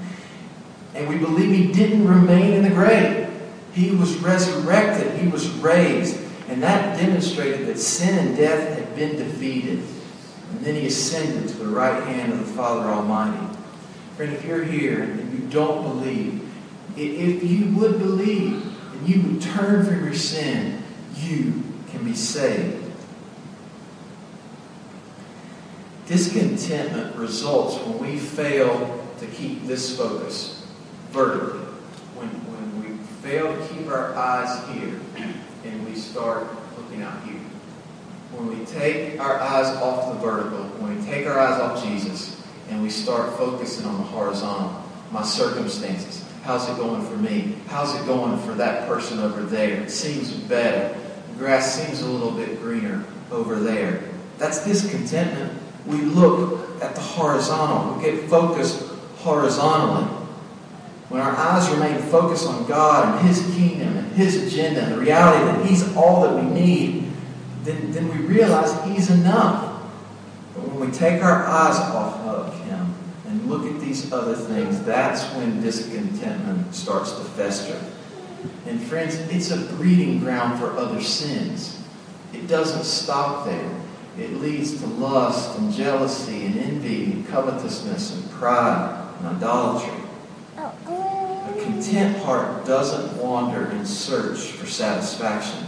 And 0.93 1.09
we 1.09 1.17
believe 1.17 1.49
he 1.49 1.73
didn't 1.73 2.07
remain 2.07 2.53
in 2.53 2.61
the 2.61 2.69
grave. 2.69 3.27
He 3.73 3.89
was 3.89 4.15
resurrected. 4.17 5.19
He 5.19 5.27
was 5.29 5.49
raised. 5.49 6.19
And 6.47 6.61
that 6.61 6.99
demonstrated 6.99 7.65
that 7.65 7.79
sin 7.79 8.19
and 8.19 8.37
death 8.37 8.77
had 8.77 8.95
been 8.95 9.15
defeated. 9.15 9.83
And 10.55 10.63
then 10.65 10.75
he 10.75 10.87
ascended 10.87 11.49
to 11.49 11.57
the 11.57 11.67
right 11.67 12.01
hand 12.03 12.31
of 12.31 12.39
the 12.39 12.45
Father 12.45 12.87
Almighty. 12.87 13.57
Friend, 14.15 14.31
if 14.31 14.45
you're 14.45 14.63
here 14.63 15.03
and 15.03 15.37
you 15.37 15.49
don't 15.49 15.83
believe, 15.83 16.49
if 16.95 17.43
you 17.43 17.75
would 17.75 17.99
believe 17.99 18.65
and 18.93 19.07
you 19.07 19.21
would 19.21 19.41
turn 19.41 19.85
from 19.85 20.05
your 20.05 20.13
sin, 20.13 20.81
you 21.17 21.61
can 21.89 22.05
be 22.05 22.13
saved. 22.13 22.89
Discontentment 26.07 27.17
results 27.17 27.75
when 27.85 27.99
we 27.99 28.17
fail 28.17 29.05
to 29.19 29.27
keep 29.27 29.67
this 29.67 29.97
focus 29.97 30.65
vertically. 31.09 31.59
When, 32.15 32.29
when 32.29 32.81
we 32.81 33.03
fail 33.21 33.53
to 33.53 33.73
keep 33.73 33.87
our 33.87 34.15
eyes 34.15 34.65
here 34.69 35.01
and 35.65 35.85
we 35.85 35.95
start 35.95 36.47
looking 36.77 37.01
out 37.01 37.21
here. 37.25 37.44
When 38.35 38.59
we 38.59 38.65
take 38.65 39.19
our 39.19 39.39
eyes 39.39 39.67
off 39.77 40.13
the 40.13 40.19
vertical, 40.19 40.63
when 40.79 40.97
we 40.97 41.05
take 41.05 41.25
our 41.25 41.39
eyes 41.39 41.59
off 41.59 41.83
Jesus, 41.83 42.41
and 42.69 42.81
we 42.81 42.89
start 42.89 43.37
focusing 43.37 43.85
on 43.85 43.97
the 43.97 44.03
horizontal, 44.03 44.83
my 45.11 45.23
circumstances. 45.23 46.23
How's 46.43 46.69
it 46.69 46.77
going 46.77 47.05
for 47.05 47.17
me? 47.17 47.55
How's 47.67 47.95
it 47.95 48.05
going 48.05 48.37
for 48.39 48.53
that 48.55 48.87
person 48.87 49.19
over 49.19 49.43
there? 49.43 49.81
It 49.81 49.91
seems 49.91 50.31
better. 50.31 50.97
The 51.31 51.37
grass 51.37 51.75
seems 51.75 52.01
a 52.01 52.07
little 52.07 52.31
bit 52.31 52.59
greener 52.61 53.03
over 53.31 53.59
there. 53.59 54.03
That's 54.37 54.65
discontentment. 54.65 55.59
We 55.85 55.97
look 55.97 56.81
at 56.81 56.95
the 56.95 57.01
horizontal. 57.01 57.95
We 57.95 58.03
get 58.03 58.29
focused 58.29 58.83
horizontally. 59.17 60.05
When 61.09 61.21
our 61.21 61.35
eyes 61.35 61.69
remain 61.69 61.99
focused 62.09 62.47
on 62.47 62.65
God 62.67 63.17
and 63.19 63.27
His 63.27 63.39
kingdom 63.55 63.95
and 63.97 64.11
His 64.13 64.35
agenda 64.43 64.81
and 64.81 64.93
the 64.93 64.99
reality 64.99 65.45
that 65.45 65.65
He's 65.65 65.95
all 65.95 66.21
that 66.23 66.35
we 66.35 66.49
need, 66.49 67.04
then, 67.65 67.91
then 67.91 68.07
we 68.09 68.25
realize 68.25 68.71
He's 68.85 69.09
enough. 69.09 69.81
But 70.53 70.67
when 70.69 70.87
we 70.87 70.95
take 70.95 71.21
our 71.23 71.45
eyes 71.45 71.77
off 71.77 72.19
of 72.21 72.65
Him 72.65 72.93
and 73.27 73.49
look 73.49 73.65
at 73.65 73.81
these 73.81 74.11
other 74.13 74.35
things, 74.35 74.81
that's 74.83 75.23
when 75.35 75.61
discontentment 75.61 76.73
starts 76.73 77.11
to 77.13 77.23
fester. 77.23 77.79
And 78.67 78.81
friends, 78.81 79.15
it's 79.15 79.51
a 79.51 79.57
breeding 79.75 80.19
ground 80.19 80.59
for 80.59 80.71
other 80.77 81.01
sins. 81.01 81.81
It 82.33 82.47
doesn't 82.47 82.83
stop 82.83 83.45
there. 83.45 83.71
It 84.17 84.33
leads 84.33 84.79
to 84.79 84.87
lust 84.87 85.57
and 85.57 85.73
jealousy 85.73 86.45
and 86.45 86.57
envy 86.57 87.11
and 87.11 87.27
covetousness 87.27 88.15
and 88.15 88.31
pride 88.31 89.13
and 89.19 89.37
idolatry. 89.37 90.01
A 90.57 91.61
content 91.61 92.17
heart 92.23 92.65
doesn't 92.65 93.21
wander 93.21 93.71
in 93.71 93.85
search 93.85 94.51
for 94.51 94.65
satisfaction. 94.65 95.64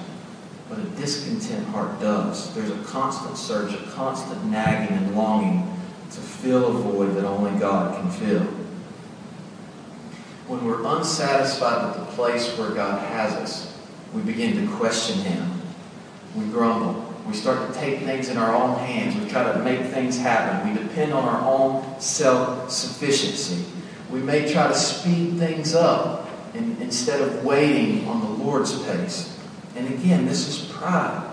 But 0.69 0.79
a 0.79 0.83
discontent 0.83 1.65
heart 1.67 1.99
does. 1.99 2.53
There's 2.53 2.71
a 2.71 2.83
constant 2.83 3.37
search, 3.37 3.73
a 3.73 3.89
constant 3.91 4.45
nagging 4.45 4.97
and 4.97 5.15
longing 5.15 5.73
to 6.11 6.19
fill 6.19 6.67
a 6.67 6.71
void 6.71 7.15
that 7.15 7.25
only 7.25 7.57
God 7.59 7.95
can 7.95 8.11
fill. 8.11 8.43
When 10.47 10.63
we're 10.65 10.85
unsatisfied 10.85 11.87
with 11.87 12.07
the 12.07 12.13
place 12.13 12.57
where 12.57 12.71
God 12.71 13.05
has 13.09 13.33
us, 13.33 13.77
we 14.13 14.21
begin 14.21 14.65
to 14.65 14.75
question 14.75 15.19
Him. 15.19 15.61
We 16.35 16.45
grumble. 16.45 17.03
We 17.27 17.33
start 17.33 17.71
to 17.71 17.77
take 17.77 17.99
things 17.99 18.29
in 18.29 18.37
our 18.37 18.55
own 18.55 18.79
hands. 18.79 19.21
We 19.21 19.29
try 19.29 19.51
to 19.51 19.59
make 19.59 19.87
things 19.87 20.17
happen. 20.17 20.73
We 20.73 20.81
depend 20.81 21.13
on 21.13 21.25
our 21.25 21.41
own 21.45 21.99
self 21.99 22.71
sufficiency. 22.71 23.65
We 24.09 24.19
may 24.19 24.51
try 24.51 24.69
to 24.69 24.75
speed 24.75 25.37
things 25.37 25.75
up 25.75 26.29
in, 26.53 26.77
instead 26.81 27.21
of 27.21 27.43
waiting 27.43 28.07
on 28.07 28.21
the 28.21 28.43
Lord's 28.43 28.81
pace. 28.83 29.36
And 29.77 29.93
again, 29.93 30.25
this 30.25 30.47
is 30.47 30.71
pride. 30.71 31.23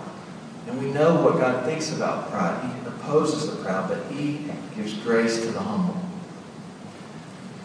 And 0.67 0.79
we 0.79 0.91
know 0.91 1.21
what 1.21 1.37
God 1.37 1.65
thinks 1.65 1.91
about 1.91 2.29
pride. 2.29 2.63
He 2.63 2.87
opposes 2.87 3.49
the 3.49 3.63
proud, 3.63 3.89
but 3.89 4.05
He 4.11 4.45
gives 4.75 4.93
grace 4.99 5.41
to 5.41 5.51
the 5.51 5.59
humble. 5.59 5.99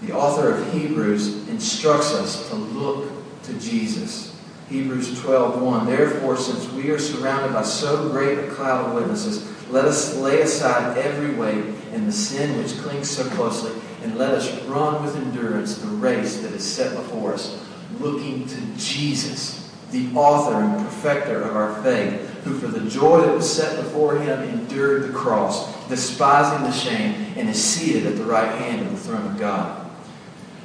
The 0.02 0.12
author 0.12 0.54
of 0.54 0.72
Hebrews 0.72 1.48
instructs 1.48 2.14
us 2.14 2.48
to 2.48 2.54
look 2.54 3.10
to 3.44 3.52
Jesus. 3.54 4.36
Hebrews 4.70 5.20
12:1 5.20 5.86
Therefore, 5.86 6.36
since 6.36 6.70
we 6.72 6.90
are 6.90 6.98
surrounded 6.98 7.52
by 7.52 7.62
so 7.62 8.08
great 8.08 8.38
a 8.38 8.46
cloud 8.48 8.86
of 8.86 8.94
witnesses, 8.94 9.46
let 9.70 9.84
us 9.84 10.16
lay 10.16 10.40
aside 10.40 10.96
every 10.96 11.34
weight 11.34 11.64
and 11.92 12.06
the 12.06 12.12
sin 12.12 12.56
which 12.56 12.78
clings 12.78 13.10
so 13.10 13.24
closely, 13.30 13.72
and 14.02 14.16
let 14.16 14.30
us 14.30 14.62
run 14.62 15.02
with 15.04 15.16
endurance 15.16 15.78
the 15.78 15.88
race 15.88 16.40
that 16.40 16.52
is 16.52 16.64
set 16.64 16.96
before 16.96 17.34
us, 17.34 17.62
looking 17.98 18.46
to 18.46 18.60
Jesus, 18.78 19.69
the 19.90 20.10
author 20.14 20.54
and 20.54 20.76
perfecter 20.84 21.42
of 21.42 21.56
our 21.56 21.82
faith, 21.82 22.28
who 22.44 22.58
for 22.58 22.68
the 22.68 22.88
joy 22.88 23.20
that 23.20 23.34
was 23.34 23.50
set 23.50 23.76
before 23.82 24.18
him 24.18 24.42
endured 24.42 25.02
the 25.02 25.12
cross, 25.12 25.88
despising 25.88 26.64
the 26.64 26.72
shame, 26.72 27.34
and 27.36 27.48
is 27.48 27.62
seated 27.62 28.06
at 28.06 28.16
the 28.16 28.24
right 28.24 28.58
hand 28.58 28.86
of 28.86 28.92
the 28.92 28.98
throne 28.98 29.26
of 29.26 29.38
God. 29.38 29.90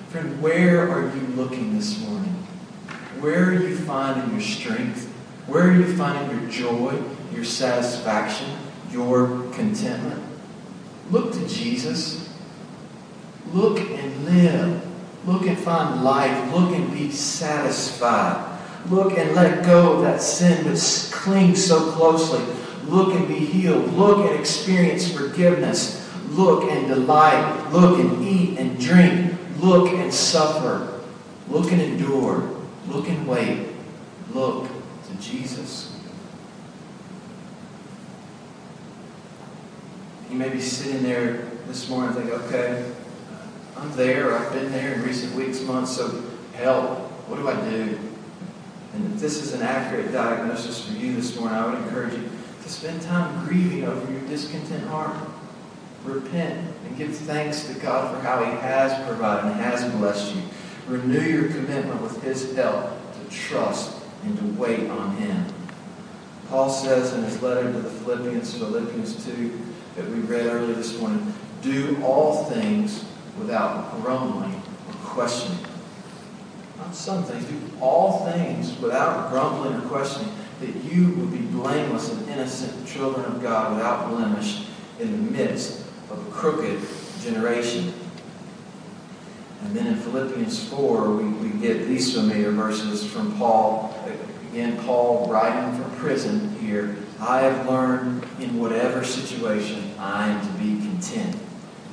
Friend, 0.09 0.41
where 0.41 0.89
are 0.89 1.13
you 1.15 1.21
looking 1.35 1.75
this 1.75 1.99
morning? 2.01 2.31
Where 3.19 3.49
are 3.49 3.53
you 3.53 3.75
finding 3.75 4.31
your 4.31 4.41
strength? 4.41 5.11
Where 5.47 5.69
are 5.69 5.73
you 5.73 5.95
finding 5.95 6.39
your 6.39 6.49
joy, 6.49 7.01
your 7.33 7.43
satisfaction, 7.43 8.49
your 8.91 9.51
contentment? 9.53 10.23
Look 11.11 11.33
to 11.33 11.47
Jesus. 11.47 12.33
Look 13.51 13.79
and 13.79 14.25
live. 14.25 14.81
Look 15.25 15.43
and 15.43 15.57
find 15.57 16.03
life. 16.03 16.53
Look 16.53 16.75
and 16.75 16.91
be 16.93 17.11
satisfied. 17.11 18.54
Look 18.89 19.17
and 19.17 19.33
let 19.35 19.65
go 19.65 19.93
of 19.93 20.01
that 20.03 20.21
sin 20.21 20.69
which 20.69 21.11
clings 21.11 21.65
so 21.65 21.91
closely. 21.91 22.43
Look 22.85 23.15
and 23.15 23.27
be 23.27 23.39
healed. 23.39 23.93
Look 23.93 24.29
and 24.29 24.39
experience 24.39 25.11
forgiveness. 25.11 26.07
Look 26.29 26.69
and 26.71 26.87
delight. 26.87 27.71
Look 27.71 27.99
and 27.99 28.23
eat 28.23 28.59
and 28.59 28.79
drink. 28.79 29.35
Look 29.59 29.91
and 29.91 30.13
suffer. 30.13 31.01
Look 31.49 31.71
and 31.71 31.81
endure. 31.81 32.49
Look 32.87 33.09
and 33.09 33.27
wait. 33.27 33.69
Look 34.33 34.67
to 34.67 35.15
Jesus. 35.19 35.99
You 40.29 40.37
may 40.37 40.49
be 40.49 40.59
sitting 40.59 41.01
there 41.01 41.45
this 41.67 41.89
morning 41.89 42.15
and 42.15 42.29
think, 42.29 42.43
okay, 42.43 42.91
I'm 43.77 43.95
there, 43.95 44.37
I've 44.37 44.51
been 44.53 44.71
there 44.71 44.93
in 44.93 45.03
recent 45.03 45.33
weeks, 45.35 45.61
months, 45.61 45.95
so 45.95 46.23
help. 46.53 46.99
What 47.29 47.37
do 47.37 47.47
I 47.47 47.69
do? 47.69 47.99
And 48.95 49.13
if 49.13 49.19
this 49.19 49.41
is 49.41 49.53
an 49.53 49.61
accurate 49.61 50.11
diagnosis 50.13 50.85
for 50.85 50.93
you 50.93 51.15
this 51.15 51.37
morning, 51.37 51.57
I 51.57 51.65
would 51.65 51.83
encourage 51.83 52.13
you 52.13 52.29
to 52.63 52.69
spend 52.69 53.01
time 53.01 53.45
grieving 53.45 53.83
over 53.83 54.11
your 54.11 54.21
discontent 54.21 54.87
heart. 54.87 55.15
Repent 56.05 56.71
and 56.85 56.97
give 56.97 57.15
thanks 57.15 57.67
to 57.67 57.73
God 57.73 58.15
for 58.15 58.21
how 58.21 58.43
He 58.43 58.51
has 58.51 58.93
provided 59.07 59.51
and 59.51 59.59
has 59.59 59.91
blessed 59.95 60.35
you. 60.35 60.41
Renew 60.87 61.19
your 61.19 61.49
commitment 61.49 62.01
with 62.01 62.21
His 62.23 62.55
help 62.55 62.91
to 63.13 63.35
trust 63.35 63.97
and 64.23 64.37
to 64.37 64.45
wait 64.61 64.89
on 64.89 65.17
Him. 65.17 65.45
Paul 66.47 66.69
says 66.69 67.13
in 67.13 67.23
his 67.23 67.41
letter 67.41 67.63
to 67.63 67.79
the 67.79 67.89
Philippians, 67.89 68.53
Philippians 68.53 69.25
2, 69.25 69.59
that 69.95 70.07
we 70.09 70.19
read 70.19 70.45
earlier 70.45 70.75
this 70.75 70.99
morning, 70.99 71.33
do 71.61 71.99
all 72.03 72.45
things 72.45 73.03
without 73.39 73.99
grumbling 74.01 74.53
or 74.53 74.93
questioning. 75.03 75.57
Not 76.77 76.93
some 76.93 77.23
things, 77.23 77.45
do 77.45 77.59
all 77.81 78.25
things 78.25 78.77
without 78.79 79.31
grumbling 79.31 79.75
or 79.75 79.81
questioning, 79.87 80.31
that 80.59 80.75
you 80.83 81.09
would 81.15 81.31
be 81.31 81.39
blameless 81.39 82.11
and 82.11 82.29
innocent 82.29 82.87
children 82.87 83.25
of 83.25 83.41
God 83.41 83.75
without 83.75 84.09
blemish 84.09 84.67
in 84.99 85.11
the 85.11 85.31
midst 85.31 85.81
of 86.09 86.25
a 86.25 86.31
crooked 86.31 86.79
generation. 87.21 87.93
And 89.63 89.75
then 89.75 89.87
in 89.87 89.95
Philippians 89.95 90.69
4, 90.69 91.11
we, 91.11 91.23
we 91.25 91.49
get 91.59 91.87
these 91.87 92.13
familiar 92.13 92.51
verses 92.51 93.05
from 93.05 93.35
Paul. 93.37 93.97
Again, 94.51 94.77
Paul 94.83 95.27
writing 95.29 95.81
from 95.81 95.91
prison 95.97 96.55
here. 96.59 96.95
I 97.19 97.41
have 97.41 97.67
learned 97.67 98.25
in 98.39 98.59
whatever 98.59 99.03
situation 99.03 99.93
I 99.97 100.29
am 100.29 100.45
to 100.45 100.53
be 100.53 100.79
content. 100.85 101.35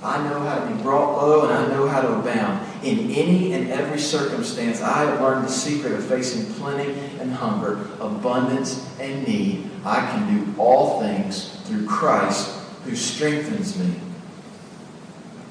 I 0.03 0.23
know 0.29 0.41
how 0.41 0.59
to 0.59 0.75
be 0.75 0.83
brought 0.83 1.17
low 1.17 1.49
and 1.49 1.53
I 1.53 1.69
know 1.69 1.89
how 1.89 2.03
to 2.03 2.13
abound. 2.13 2.62
In 2.83 3.11
any 3.13 3.53
and 3.53 3.71
every 3.71 3.99
circumstance, 3.99 4.81
I 4.81 5.05
have 5.05 5.21
learned 5.21 5.47
the 5.47 5.53
secret 5.53 5.93
of 5.93 6.05
facing 6.05 6.53
plenty 6.55 6.93
and 7.21 7.33
hunger, 7.33 7.89
abundance 8.01 8.89
and 8.99 9.27
need. 9.27 9.71
I 9.85 10.01
can 10.01 10.35
do 10.35 10.61
all 10.61 11.01
things 11.01 11.57
through 11.65 11.87
Christ 11.87 12.51
who 12.85 12.97
strengthens 12.97 13.79
me. 13.79 13.95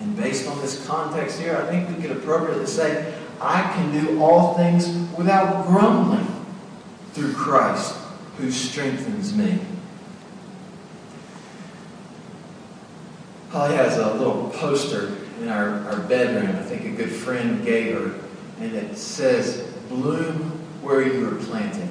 And 0.01 0.17
based 0.17 0.47
on 0.49 0.59
this 0.59 0.85
context 0.85 1.39
here, 1.39 1.55
I 1.55 1.69
think 1.69 1.95
we 1.95 2.01
could 2.01 2.17
appropriately 2.17 2.65
say, 2.65 3.13
I 3.39 3.61
can 3.61 3.91
do 3.91 4.21
all 4.21 4.55
things 4.55 4.87
without 5.17 5.67
grumbling 5.67 6.27
through 7.13 7.33
Christ 7.33 7.95
who 8.37 8.51
strengthens 8.51 9.33
me. 9.33 9.59
Holly 13.51 13.75
has 13.75 13.97
a 13.97 14.13
little 14.15 14.49
poster 14.49 15.15
in 15.41 15.49
our, 15.49 15.79
our 15.89 15.99
bedroom, 16.01 16.55
I 16.55 16.61
think 16.61 16.85
a 16.85 16.91
good 16.91 17.11
friend 17.11 17.65
gave 17.65 17.95
her, 17.95 18.19
and 18.59 18.75
it 18.75 18.95
says, 18.95 19.67
Bloom 19.89 20.35
where 20.81 21.01
you 21.01 21.27
are 21.27 21.35
planted. 21.45 21.89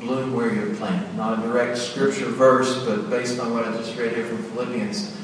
Bloom 0.00 0.34
where 0.34 0.52
you're 0.52 0.74
planted. 0.74 1.14
Not 1.16 1.38
a 1.38 1.42
direct 1.42 1.78
scripture 1.78 2.26
verse, 2.26 2.84
but 2.84 3.08
based 3.10 3.38
on 3.40 3.52
what 3.52 3.64
I 3.64 3.72
just 3.76 3.96
read 3.96 4.14
here 4.14 4.26
from 4.26 4.42
Philippians, 4.50 5.16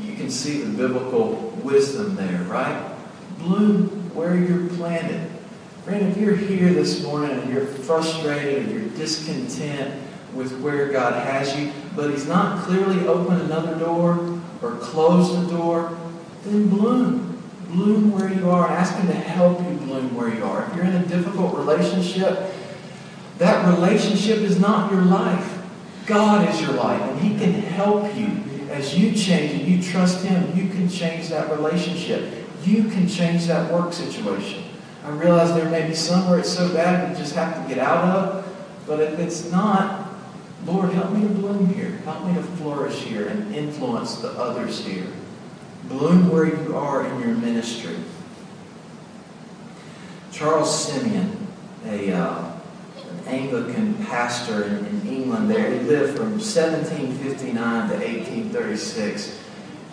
you 0.00 0.14
can 0.14 0.30
see 0.30 0.62
the 0.62 0.76
biblical 0.76 1.34
wisdom 1.62 2.16
there, 2.16 2.42
right? 2.44 2.94
Bloom 3.38 3.88
where 4.14 4.36
you're 4.36 4.68
planted. 4.70 5.30
Friend, 5.84 6.06
if 6.08 6.16
you're 6.16 6.34
here 6.34 6.72
this 6.72 7.02
morning 7.02 7.38
and 7.38 7.52
you're 7.52 7.66
frustrated 7.66 8.62
and 8.62 8.72
you're 8.72 8.88
discontent 8.96 10.02
with 10.34 10.58
where 10.60 10.90
God 10.90 11.26
has 11.26 11.56
you, 11.58 11.72
but 11.94 12.10
He's 12.10 12.26
not 12.26 12.64
clearly 12.64 13.06
opened 13.06 13.42
another 13.42 13.78
door 13.78 14.40
or 14.62 14.76
closed 14.76 15.46
the 15.46 15.56
door, 15.56 15.96
then 16.44 16.68
bloom. 16.68 17.42
Bloom 17.68 18.12
where 18.12 18.32
you 18.32 18.50
are. 18.50 18.68
Ask 18.68 18.94
Him 18.96 19.08
to 19.08 19.14
help 19.14 19.58
you 19.60 19.76
bloom 19.78 20.14
where 20.14 20.32
you 20.32 20.44
are. 20.44 20.66
If 20.66 20.76
you're 20.76 20.84
in 20.84 20.94
a 20.94 21.06
difficult 21.06 21.56
relationship, 21.56 22.52
that 23.38 23.66
relationship 23.74 24.38
is 24.38 24.60
not 24.60 24.92
your 24.92 25.02
life. 25.02 25.62
God 26.06 26.48
is 26.48 26.60
your 26.60 26.72
life, 26.72 27.00
and 27.00 27.20
He 27.20 27.38
can 27.38 27.52
help 27.52 28.14
you 28.14 28.42
as 28.70 28.96
you 28.96 29.12
change 29.12 29.60
and 29.60 29.66
you 29.66 29.82
trust 29.82 30.24
Him. 30.24 30.56
You 30.56 30.68
can 30.68 30.88
change 30.88 31.28
that 31.30 31.50
relationship. 31.50 32.44
You 32.64 32.84
can 32.84 33.08
change 33.08 33.46
that 33.46 33.72
work 33.72 33.92
situation. 33.92 34.64
I 35.04 35.10
realize 35.10 35.54
there 35.54 35.68
may 35.68 35.86
be 35.86 35.94
somewhere 35.94 36.38
it's 36.38 36.52
so 36.52 36.72
bad 36.72 37.10
we 37.10 37.18
just 37.18 37.34
have 37.34 37.62
to 37.62 37.74
get 37.74 37.82
out 37.82 38.04
of, 38.04 38.56
but 38.86 39.00
if 39.00 39.18
it's 39.18 39.50
not, 39.50 40.08
Lord, 40.64 40.90
help 40.92 41.12
me 41.12 41.22
to 41.22 41.28
bloom 41.28 41.74
here. 41.74 41.90
Help 42.04 42.24
me 42.26 42.34
to 42.34 42.42
flourish 42.42 43.02
here 43.02 43.28
and 43.28 43.54
influence 43.54 44.16
the 44.16 44.30
others 44.30 44.84
here. 44.84 45.06
Bloom 45.88 46.30
where 46.30 46.46
you 46.46 46.76
are 46.76 47.06
in 47.06 47.20
your 47.20 47.34
ministry. 47.36 47.96
Charles 50.32 50.86
Simeon, 50.86 51.46
a 51.86 52.12
uh, 52.12 52.54
Anglican 53.26 53.94
pastor 54.06 54.64
in, 54.64 54.84
in, 54.86 55.06
England 55.06 55.50
there. 55.50 55.70
He 55.72 55.80
lived 55.80 56.16
from 56.16 56.32
1759 56.32 57.54
to 57.88 57.94
1836. 57.94 59.40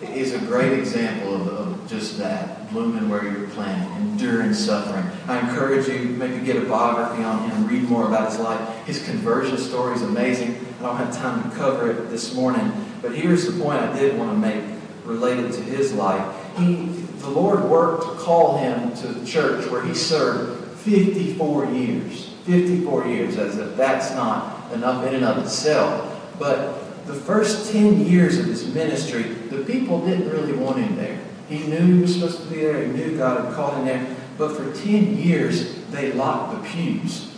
Is 0.02 0.34
a 0.34 0.38
great 0.40 0.76
example 0.76 1.36
of, 1.36 1.48
of 1.48 1.88
just 1.88 2.18
that, 2.18 2.68
blooming 2.72 3.08
where 3.08 3.22
you're 3.22 3.48
planted, 3.50 3.88
enduring 3.98 4.52
suffering. 4.52 5.06
I 5.28 5.38
encourage 5.38 5.86
you 5.86 6.00
maybe 6.00 6.44
get 6.44 6.56
a 6.56 6.66
biography 6.66 7.22
on 7.22 7.48
him, 7.48 7.68
read 7.68 7.84
more 7.84 8.08
about 8.08 8.32
his 8.32 8.40
life. 8.40 8.84
His 8.84 9.04
conversion 9.04 9.58
story 9.58 9.94
is 9.94 10.02
amazing. 10.02 10.58
I 10.80 10.82
don't 10.82 10.96
have 10.96 11.16
time 11.16 11.48
to 11.48 11.56
cover 11.56 11.88
it 11.92 12.10
this 12.10 12.34
morning, 12.34 12.72
but 13.00 13.14
here's 13.14 13.46
the 13.46 13.62
point 13.62 13.78
I 13.78 13.96
did 13.96 14.18
want 14.18 14.32
to 14.32 14.36
make 14.36 14.71
related 15.12 15.52
to 15.52 15.62
his 15.62 15.92
life. 15.92 16.24
He, 16.56 16.86
the 17.18 17.30
Lord 17.30 17.64
worked 17.64 18.02
to 18.04 18.24
call 18.24 18.58
him 18.58 18.94
to 18.96 19.06
the 19.08 19.26
church 19.26 19.66
where 19.70 19.84
he 19.84 19.94
served 19.94 20.78
54 20.78 21.66
years. 21.66 22.34
54 22.44 23.06
years, 23.06 23.38
as 23.38 23.58
if 23.58 23.76
that's 23.76 24.10
not 24.12 24.72
enough 24.72 25.06
in 25.06 25.14
and 25.14 25.24
of 25.24 25.38
itself. 25.38 26.08
But 26.38 27.06
the 27.06 27.14
first 27.14 27.72
10 27.72 28.04
years 28.06 28.38
of 28.38 28.46
his 28.46 28.72
ministry, 28.74 29.22
the 29.22 29.64
people 29.64 30.04
didn't 30.04 30.30
really 30.30 30.52
want 30.52 30.78
him 30.78 30.96
there. 30.96 31.20
He 31.48 31.58
knew 31.58 31.96
he 31.96 32.00
was 32.02 32.14
supposed 32.14 32.42
to 32.42 32.48
be 32.48 32.56
there, 32.56 32.84
he 32.84 32.92
knew 32.92 33.16
God 33.16 33.44
had 33.44 33.54
called 33.54 33.76
him 33.76 33.84
there. 33.84 34.16
But 34.38 34.56
for 34.56 34.72
10 34.72 35.18
years, 35.18 35.84
they 35.90 36.12
locked 36.12 36.62
the 36.62 36.68
pews. 36.68 37.32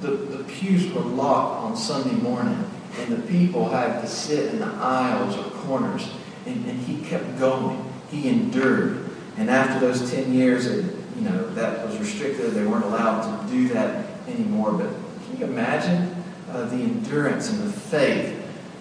The, 0.00 0.12
the 0.12 0.44
pews 0.44 0.90
were 0.92 1.02
locked 1.02 1.64
on 1.64 1.76
Sunday 1.76 2.14
morning, 2.22 2.64
and 2.98 3.16
the 3.16 3.28
people 3.28 3.68
had 3.68 4.00
to 4.00 4.06
sit 4.06 4.54
in 4.54 4.60
the 4.60 4.66
aisles 4.66 5.36
or 5.36 5.50
corners. 5.62 6.08
And, 6.50 6.66
and 6.66 6.80
he 6.80 7.02
kept 7.04 7.38
going. 7.38 7.84
He 8.10 8.28
endured. 8.28 9.10
And 9.36 9.48
after 9.50 9.80
those 9.80 10.10
10 10.10 10.32
years, 10.34 10.66
it, 10.66 10.84
you 11.16 11.22
know, 11.22 11.48
that 11.54 11.86
was 11.86 11.96
restricted. 11.98 12.52
They 12.52 12.66
weren't 12.66 12.84
allowed 12.84 13.46
to 13.46 13.52
do 13.52 13.68
that 13.68 14.06
anymore. 14.28 14.72
But 14.72 14.90
can 15.24 15.38
you 15.38 15.44
imagine 15.46 16.14
uh, 16.50 16.64
the 16.66 16.76
endurance 16.76 17.50
and 17.50 17.60
the 17.60 17.72
faith? 17.72 18.36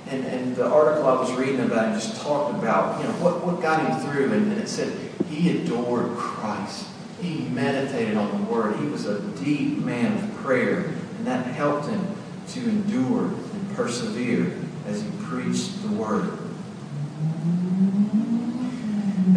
And, 0.09 0.25
and 0.25 0.55
the 0.55 0.67
article 0.67 1.07
I 1.07 1.13
was 1.19 1.31
reading 1.33 1.61
about 1.61 1.93
just 1.93 2.21
talked 2.21 2.57
about, 2.57 2.99
you 2.99 3.07
know, 3.07 3.13
what, 3.15 3.45
what 3.45 3.61
got 3.61 3.85
him 3.85 4.09
through. 4.09 4.33
And, 4.33 4.51
and 4.51 4.59
it 4.59 4.67
said 4.67 4.97
he 5.29 5.57
adored 5.57 6.17
Christ. 6.17 6.87
He 7.21 7.47
meditated 7.49 8.17
on 8.17 8.31
the 8.31 8.51
Word. 8.51 8.77
He 8.77 8.85
was 8.85 9.05
a 9.05 9.21
deep 9.43 9.77
man 9.79 10.17
of 10.17 10.35
prayer 10.37 10.85
And 11.17 11.27
that 11.27 11.45
helped 11.47 11.87
him 11.87 12.15
to 12.49 12.59
endure 12.61 13.25
and 13.25 13.75
persevere 13.75 14.51
as 14.87 15.03
he 15.03 15.09
preached 15.23 15.81
the 15.83 15.89
word. 15.89 16.48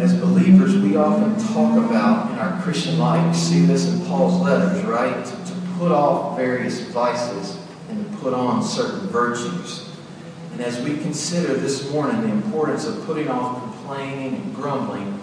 As 0.01 0.13
believers, 0.19 0.75
we 0.77 0.95
often 0.95 1.35
talk 1.53 1.77
about 1.77 2.31
in 2.31 2.39
our 2.39 2.61
Christian 2.61 2.97
life, 2.97 3.25
we 3.27 3.33
see 3.33 3.65
this 3.65 3.87
in 3.87 4.05
Paul's 4.05 4.41
letters, 4.41 4.83
right? 4.85 5.23
To, 5.23 5.31
to 5.31 5.59
put 5.77 5.91
off 5.91 6.35
various 6.35 6.81
vices 6.89 7.57
and 7.89 8.11
to 8.11 8.17
put 8.17 8.33
on 8.33 8.63
certain 8.63 9.07
virtues. 9.09 9.89
And 10.51 10.61
as 10.61 10.81
we 10.81 10.97
consider 10.97 11.53
this 11.53 11.89
morning 11.91 12.21
the 12.21 12.29
importance 12.29 12.85
of 12.85 13.03
putting 13.05 13.27
off 13.27 13.61
complaining 13.61 14.35
and 14.35 14.55
grumbling, 14.55 15.13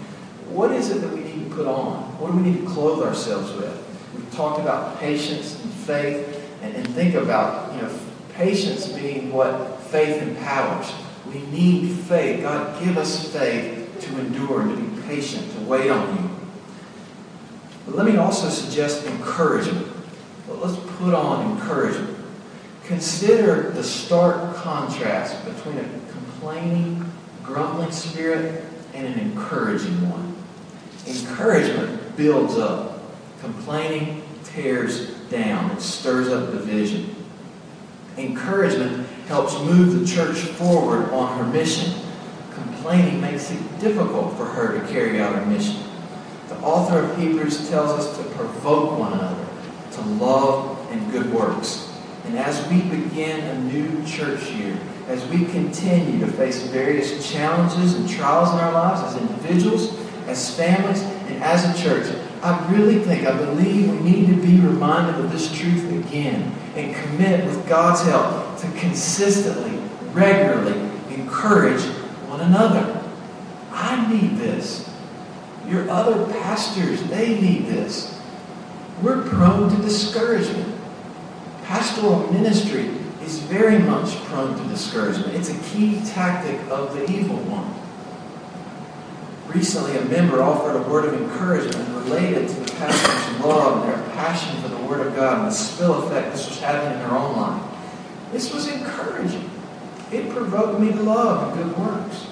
what 0.50 0.72
is 0.72 0.90
it 0.90 1.00
that 1.00 1.12
we 1.12 1.20
need 1.20 1.48
to 1.48 1.54
put 1.54 1.66
on? 1.66 2.02
What 2.18 2.32
do 2.32 2.38
we 2.38 2.50
need 2.50 2.60
to 2.62 2.66
clothe 2.66 3.06
ourselves 3.06 3.52
with? 3.52 3.76
We've 4.14 4.32
talked 4.32 4.60
about 4.60 4.98
patience 4.98 5.62
and 5.62 5.72
faith, 5.72 6.48
and, 6.62 6.74
and 6.74 6.88
think 6.94 7.14
about, 7.14 7.72
you 7.74 7.82
know, 7.82 7.98
patience 8.34 8.88
being 8.88 9.32
what 9.32 9.80
faith 9.82 10.20
empowers. 10.22 10.92
We 11.28 11.40
need 11.46 11.90
faith. 11.90 12.42
God, 12.42 12.82
give 12.82 12.96
us 12.96 13.32
faith 13.32 14.00
to 14.00 14.20
endure 14.20 14.62
and 14.62 14.76
to 14.76 14.82
be 14.82 15.02
patient, 15.06 15.52
to 15.54 15.60
wait 15.60 15.90
on 15.90 16.16
you. 16.16 16.30
But 17.86 17.96
let 17.96 18.06
me 18.06 18.16
also 18.16 18.48
suggest 18.48 19.06
encouragement. 19.06 19.86
Let's 20.48 20.76
put 20.98 21.14
on 21.14 21.52
encouragement. 21.52 22.16
Consider 22.84 23.70
the 23.70 23.84
stark 23.84 24.56
contrast 24.56 25.44
between 25.44 25.78
a 25.78 25.84
complaining, 26.10 27.10
grumbling 27.44 27.92
spirit 27.92 28.64
and 28.94 29.06
an 29.06 29.18
encouraging 29.18 30.10
one. 30.10 30.34
Encouragement 31.06 32.16
builds 32.16 32.56
up. 32.56 33.00
Complaining 33.40 34.22
tears 34.44 35.10
down. 35.30 35.70
It 35.70 35.80
stirs 35.80 36.28
up 36.28 36.50
division. 36.50 37.14
Encouragement 38.18 39.06
helps 39.30 39.56
move 39.60 40.00
the 40.00 40.04
church 40.04 40.38
forward 40.38 41.08
on 41.12 41.38
her 41.38 41.44
mission. 41.52 41.94
Complaining 42.52 43.20
makes 43.20 43.52
it 43.52 43.78
difficult 43.78 44.36
for 44.36 44.44
her 44.44 44.76
to 44.76 44.92
carry 44.92 45.20
out 45.20 45.36
her 45.36 45.46
mission. 45.46 45.80
The 46.48 46.56
author 46.56 46.98
of 46.98 47.16
Hebrews 47.16 47.70
tells 47.70 47.92
us 47.92 48.18
to 48.18 48.24
provoke 48.34 48.98
one 48.98 49.12
another 49.12 49.46
to 49.92 50.00
love 50.02 50.76
and 50.90 51.12
good 51.12 51.32
works. 51.32 51.96
And 52.24 52.36
as 52.36 52.68
we 52.68 52.82
begin 52.82 53.38
a 53.40 53.60
new 53.60 54.04
church 54.04 54.50
year, 54.50 54.76
as 55.06 55.24
we 55.28 55.44
continue 55.44 56.18
to 56.18 56.32
face 56.32 56.64
various 56.64 57.30
challenges 57.30 57.94
and 57.94 58.10
trials 58.10 58.52
in 58.52 58.58
our 58.58 58.72
lives 58.72 59.14
as 59.14 59.22
individuals, 59.22 59.96
as 60.26 60.56
families, 60.56 61.02
and 61.02 61.40
as 61.40 61.64
a 61.64 61.82
church, 61.84 62.12
I 62.42 62.68
really 62.72 62.98
think, 62.98 63.28
I 63.28 63.36
believe 63.36 63.92
we 63.92 64.10
need 64.10 64.26
to 64.26 64.42
be 64.42 64.60
reminded 64.60 65.24
of 65.24 65.30
this 65.30 65.56
truth 65.56 65.88
again 66.04 66.52
and 66.74 66.96
commit 66.96 67.44
with 67.44 67.68
God's 67.68 68.02
help 68.02 68.49
to 68.60 68.70
consistently, 68.78 69.78
regularly 70.12 70.78
encourage 71.10 71.82
one 72.28 72.40
another. 72.40 73.02
I 73.72 74.12
need 74.12 74.36
this. 74.36 74.88
Your 75.66 75.88
other 75.90 76.24
pastors, 76.32 77.02
they 77.04 77.40
need 77.40 77.66
this. 77.66 78.18
We're 79.02 79.22
prone 79.22 79.74
to 79.74 79.82
discouragement. 79.82 80.78
Pastoral 81.64 82.32
ministry 82.32 82.90
is 83.22 83.38
very 83.38 83.78
much 83.78 84.16
prone 84.24 84.56
to 84.56 84.68
discouragement. 84.68 85.34
It's 85.34 85.50
a 85.50 85.58
key 85.70 86.00
tactic 86.04 86.60
of 86.68 86.94
the 86.94 87.10
evil 87.10 87.36
one. 87.36 87.74
Recently, 89.54 89.96
a 89.96 90.04
member 90.04 90.42
offered 90.42 90.76
a 90.76 90.82
word 90.88 91.06
of 91.06 91.20
encouragement 91.20 91.88
related 92.04 92.48
to 92.48 92.54
the 92.54 92.72
pastor's 92.72 93.44
love 93.44 93.84
and 93.84 93.92
their 93.92 94.10
passion 94.14 94.60
for 94.62 94.68
the 94.68 94.76
Word 94.78 95.04
of 95.04 95.14
God 95.16 95.38
and 95.38 95.46
the 95.48 95.52
spill 95.52 96.04
effect 96.04 96.32
this 96.32 96.48
was 96.48 96.60
having 96.60 96.92
in 96.92 96.98
their 97.00 97.10
own 97.10 97.36
life. 97.36 97.69
This 98.32 98.52
was 98.52 98.68
encouraging. 98.68 99.50
It 100.12 100.30
provoked 100.30 100.80
me 100.80 100.92
to 100.92 101.02
love 101.02 101.48
and 101.48 101.62
good 101.62 101.78
works. 101.78 102.26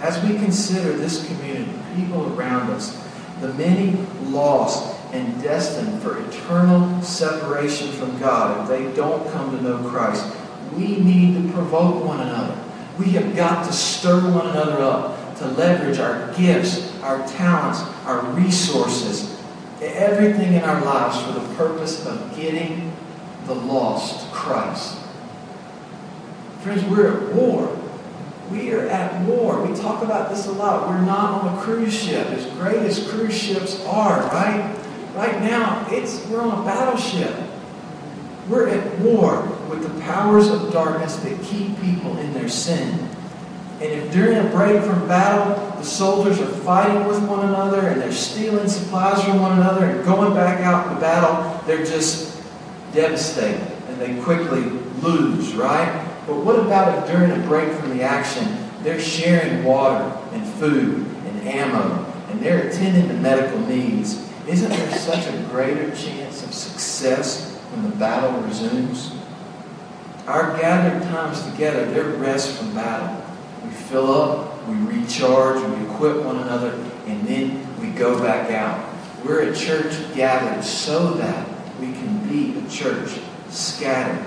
As 0.00 0.22
we 0.24 0.36
consider 0.36 0.92
this 0.92 1.26
community, 1.26 1.72
people 1.94 2.34
around 2.34 2.70
us, 2.70 2.98
the 3.40 3.52
many 3.54 3.96
lost 4.24 4.98
and 5.12 5.42
destined 5.42 6.02
for 6.02 6.18
eternal 6.28 7.02
separation 7.02 7.88
from 7.92 8.18
God 8.18 8.62
if 8.62 8.68
they 8.68 8.94
don't 8.96 9.30
come 9.32 9.56
to 9.56 9.62
know 9.62 9.88
Christ, 9.90 10.34
we 10.74 10.96
need 10.96 11.34
to 11.34 11.52
provoke 11.52 12.04
one 12.04 12.20
another. 12.20 12.58
We 12.98 13.10
have 13.12 13.36
got 13.36 13.66
to 13.66 13.72
stir 13.72 14.20
one 14.34 14.48
another 14.48 14.82
up 14.82 15.36
to 15.38 15.48
leverage 15.48 15.98
our 15.98 16.32
gifts, 16.34 16.98
our 17.00 17.26
talents, 17.28 17.80
our 18.06 18.22
resources, 18.32 19.40
everything 19.80 20.54
in 20.54 20.62
our 20.62 20.82
lives 20.84 21.20
for 21.22 21.32
the 21.32 21.54
purpose 21.54 22.06
of 22.06 22.34
getting 22.36 22.91
the 23.46 23.54
lost 23.54 24.30
Christ. 24.32 24.98
Friends, 26.60 26.84
we're 26.84 27.28
at 27.28 27.34
war. 27.34 27.78
We 28.50 28.72
are 28.72 28.86
at 28.88 29.22
war. 29.26 29.64
We 29.66 29.74
talk 29.76 30.02
about 30.02 30.30
this 30.30 30.46
a 30.46 30.52
lot. 30.52 30.88
We're 30.88 31.00
not 31.00 31.42
on 31.42 31.58
a 31.58 31.62
cruise 31.62 31.94
ship, 31.94 32.26
as 32.28 32.46
great 32.52 32.76
as 32.76 33.08
cruise 33.08 33.36
ships 33.36 33.84
are, 33.86 34.22
right? 34.28 34.76
Right 35.14 35.40
now, 35.40 35.86
it's 35.90 36.24
we're 36.26 36.40
on 36.40 36.62
a 36.62 36.64
battleship. 36.64 37.34
We're 38.48 38.68
at 38.68 38.98
war 39.00 39.42
with 39.68 39.82
the 39.82 40.00
powers 40.02 40.48
of 40.48 40.72
darkness 40.72 41.16
that 41.16 41.42
keep 41.42 41.80
people 41.80 42.16
in 42.18 42.32
their 42.34 42.48
sin. 42.48 43.08
And 43.80 43.90
if 43.90 44.12
during 44.12 44.38
a 44.38 44.48
break 44.50 44.82
from 44.82 45.08
battle, 45.08 45.54
the 45.76 45.84
soldiers 45.84 46.40
are 46.40 46.46
fighting 46.46 47.06
with 47.08 47.20
one 47.26 47.48
another 47.48 47.88
and 47.88 48.00
they're 48.00 48.12
stealing 48.12 48.68
supplies 48.68 49.24
from 49.24 49.40
one 49.40 49.58
another 49.58 49.86
and 49.86 50.04
going 50.04 50.34
back 50.34 50.60
out 50.60 50.94
to 50.94 51.00
battle, 51.00 51.60
they're 51.66 51.84
just 51.84 52.31
devastated 52.92 53.60
and 53.88 54.00
they 54.00 54.20
quickly 54.22 54.62
lose, 55.02 55.54
right? 55.54 56.08
But 56.26 56.36
what 56.36 56.58
about 56.58 56.98
if 56.98 57.10
during 57.10 57.30
a 57.30 57.46
break 57.46 57.72
from 57.72 57.96
the 57.96 58.02
action, 58.02 58.68
they're 58.82 59.00
sharing 59.00 59.64
water 59.64 60.04
and 60.32 60.46
food 60.54 61.06
and 61.26 61.48
ammo 61.48 62.06
and 62.30 62.40
they're 62.40 62.68
attending 62.68 63.08
to 63.08 63.14
medical 63.14 63.58
needs? 63.60 64.28
Isn't 64.46 64.70
there 64.70 64.98
such 64.98 65.26
a 65.26 65.38
greater 65.50 65.94
chance 65.94 66.42
of 66.42 66.52
success 66.52 67.56
when 67.70 67.88
the 67.88 67.96
battle 67.96 68.40
resumes? 68.42 69.12
Our 70.26 70.56
gathered 70.58 71.02
times 71.08 71.42
together, 71.50 71.84
they're 71.86 72.04
rest 72.04 72.56
from 72.56 72.74
battle 72.74 73.24
We 73.64 73.70
fill 73.70 74.12
up, 74.12 74.68
we 74.68 74.74
recharge, 74.74 75.62
we 75.62 75.86
equip 75.86 76.24
one 76.24 76.38
another, 76.38 76.72
and 77.06 77.26
then 77.26 77.80
we 77.80 77.88
go 77.88 78.20
back 78.22 78.50
out. 78.50 78.88
We're 79.24 79.50
a 79.50 79.54
church 79.54 79.94
gathered 80.14 80.64
so 80.64 81.14
that 81.14 81.51
be 82.32 82.58
a 82.58 82.68
church 82.70 83.18
scattered. 83.50 84.24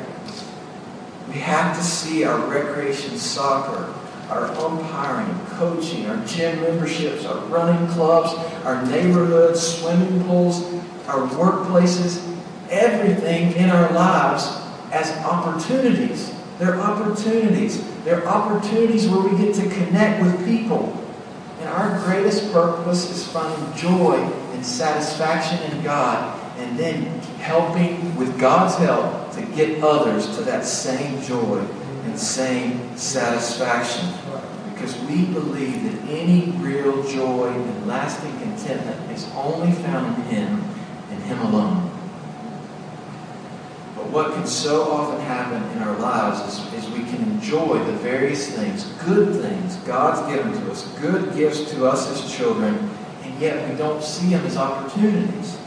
We 1.28 1.40
have 1.40 1.76
to 1.76 1.84
see 1.84 2.24
our 2.24 2.40
recreation 2.48 3.18
soccer, 3.18 3.94
our 4.30 4.46
umpiring, 4.46 5.40
coaching, 5.58 6.06
our 6.06 6.24
gym 6.26 6.62
memberships, 6.62 7.26
our 7.26 7.44
running 7.48 7.88
clubs, 7.90 8.34
our 8.64 8.86
neighborhoods, 8.86 9.60
swimming 9.60 10.24
pools, 10.26 10.64
our 11.08 11.28
workplaces, 11.30 12.24
everything 12.70 13.54
in 13.54 13.70
our 13.70 13.92
lives 13.92 14.46
as 14.92 15.12
opportunities. 15.26 16.34
They're 16.60 16.80
opportunities 16.80 17.84
they're 18.06 18.26
opportunities 18.28 19.08
where 19.08 19.28
we 19.28 19.36
get 19.36 19.56
to 19.56 19.64
connect 19.64 20.22
with 20.22 20.46
people. 20.46 20.96
And 21.60 21.70
our 21.70 22.00
greatest 22.06 22.54
purpose 22.54 23.10
is 23.10 23.28
finding 23.28 23.76
joy 23.76 24.14
and 24.54 24.64
satisfaction 24.64 25.60
in 25.72 25.84
God 25.84 26.45
and 26.58 26.80
then 26.80 27.04
helping, 27.40 28.16
with 28.16 28.40
God's 28.40 28.76
help, 28.76 29.32
to 29.34 29.42
get 29.56 29.84
others 29.84 30.36
to 30.38 30.44
that 30.44 30.66
same 30.66 31.22
joy 31.22 31.60
and 32.06 32.18
same 32.18 32.98
satisfaction. 32.98 34.10
Because 34.74 34.98
we 35.02 35.26
believe 35.26 35.84
that 35.84 36.10
any 36.10 36.52
real 36.58 37.04
joy 37.04 37.50
and 37.50 37.88
lasting 37.88 38.32
contentment 38.40 39.12
is 39.12 39.30
only 39.36 39.72
found 39.72 40.18
in 40.18 40.24
Him 40.24 40.64
and 41.12 41.24
Him 41.24 41.40
alone 41.42 41.92
But 43.96 44.10
what 44.10 44.34
can 44.34 44.46
so 44.46 44.92
often 44.92 45.20
happen 45.22 45.64
in 45.76 45.84
our 45.84 45.98
lives 45.98 46.42
is, 46.54 46.74
is 46.74 46.90
we 46.92 47.04
can 47.06 47.24
enjoy 47.24 47.84
the 47.84 47.94
various 47.94 48.50
things, 48.50 48.84
good 49.06 49.42
things 49.42 49.76
God's 49.78 50.22
given 50.34 50.52
to 50.52 50.72
us, 50.72 50.88
good 51.00 51.34
gifts 51.34 51.72
to 51.72 51.86
us 51.88 52.12
as 52.12 52.36
children, 52.36 52.90
and 53.24 53.40
yet 53.40 53.70
we 53.70 53.78
don't 53.78 54.04
see 54.04 54.30
them 54.30 54.46
as 54.46 54.58
opportunities. 54.58 55.58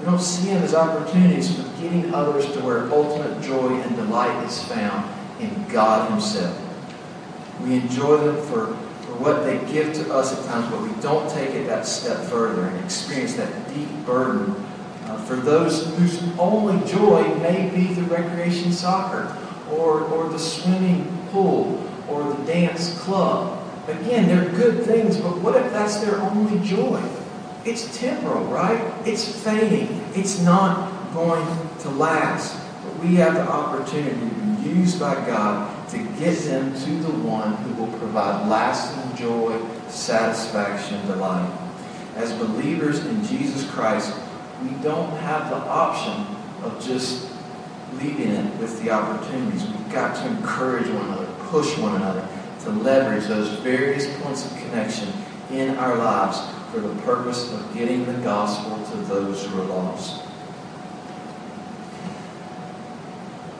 We 0.00 0.06
don't 0.06 0.18
see 0.18 0.48
them 0.48 0.62
as 0.62 0.74
opportunities 0.74 1.54
for 1.54 1.62
getting 1.78 2.14
others 2.14 2.50
to 2.52 2.60
where 2.60 2.90
ultimate 2.90 3.42
joy 3.42 3.74
and 3.82 3.96
delight 3.96 4.46
is 4.46 4.62
found 4.64 5.06
in 5.40 5.68
God 5.68 6.10
Himself. 6.10 6.58
We 7.62 7.74
enjoy 7.74 8.16
them 8.16 8.36
for, 8.46 8.68
for 9.04 9.14
what 9.20 9.44
they 9.44 9.58
give 9.70 9.92
to 9.92 10.10
us 10.14 10.32
at 10.32 10.42
times, 10.46 10.70
but 10.70 10.80
we 10.80 11.02
don't 11.02 11.30
take 11.30 11.50
it 11.50 11.66
that 11.66 11.86
step 11.86 12.24
further 12.30 12.64
and 12.64 12.82
experience 12.82 13.34
that 13.34 13.74
deep 13.74 13.90
burden 14.06 14.54
uh, 15.04 15.22
for 15.24 15.36
those 15.36 15.94
whose 15.98 16.22
only 16.38 16.82
joy 16.88 17.22
may 17.40 17.68
be 17.68 17.92
the 17.92 18.02
recreation 18.04 18.72
soccer 18.72 19.36
or, 19.70 20.00
or 20.04 20.30
the 20.30 20.38
swimming 20.38 21.04
pool 21.30 21.86
or 22.08 22.24
the 22.32 22.42
dance 22.44 22.98
club. 23.00 23.62
Again, 23.86 24.28
they're 24.28 24.50
good 24.52 24.82
things, 24.84 25.18
but 25.18 25.36
what 25.38 25.56
if 25.56 25.70
that's 25.74 25.98
their 25.98 26.16
only 26.22 26.66
joy? 26.66 27.02
It's 27.64 27.98
temporal, 27.98 28.44
right? 28.44 28.80
It's 29.06 29.42
fading. 29.42 30.00
It's 30.14 30.40
not 30.40 31.12
going 31.12 31.46
to 31.80 31.90
last. 31.90 32.58
But 32.82 32.98
we 33.00 33.16
have 33.16 33.34
the 33.34 33.48
opportunity 33.48 34.18
to 34.18 34.62
be 34.62 34.70
used 34.70 34.98
by 34.98 35.14
God 35.26 35.88
to 35.90 35.98
get 36.18 36.38
them 36.44 36.72
to 36.72 36.90
the 37.02 37.10
one 37.10 37.54
who 37.54 37.82
will 37.82 37.98
provide 37.98 38.48
lasting 38.48 39.16
joy, 39.16 39.60
satisfaction, 39.88 41.04
delight. 41.06 41.50
As 42.16 42.32
believers 42.32 43.04
in 43.04 43.24
Jesus 43.24 43.70
Christ, 43.70 44.14
we 44.62 44.70
don't 44.82 45.10
have 45.18 45.50
the 45.50 45.56
option 45.56 46.26
of 46.62 46.82
just 46.84 47.30
leaving 47.94 48.30
it 48.30 48.56
with 48.56 48.82
the 48.82 48.90
opportunities. 48.90 49.66
We've 49.66 49.92
got 49.92 50.16
to 50.16 50.26
encourage 50.28 50.88
one 50.88 51.06
another, 51.06 51.26
push 51.48 51.76
one 51.78 51.96
another 51.96 52.26
to 52.60 52.70
leverage 52.70 53.26
those 53.26 53.48
various 53.60 54.06
points 54.20 54.46
of 54.46 54.56
connection 54.58 55.12
in 55.50 55.76
our 55.76 55.96
lives 55.96 56.38
for 56.70 56.80
the 56.80 56.94
purpose 57.02 57.52
of 57.52 57.74
getting 57.74 58.06
the 58.06 58.14
gospel 58.22 58.78
to 58.92 58.96
those 59.04 59.44
who 59.44 59.60
are 59.60 59.64
lost. 59.64 60.22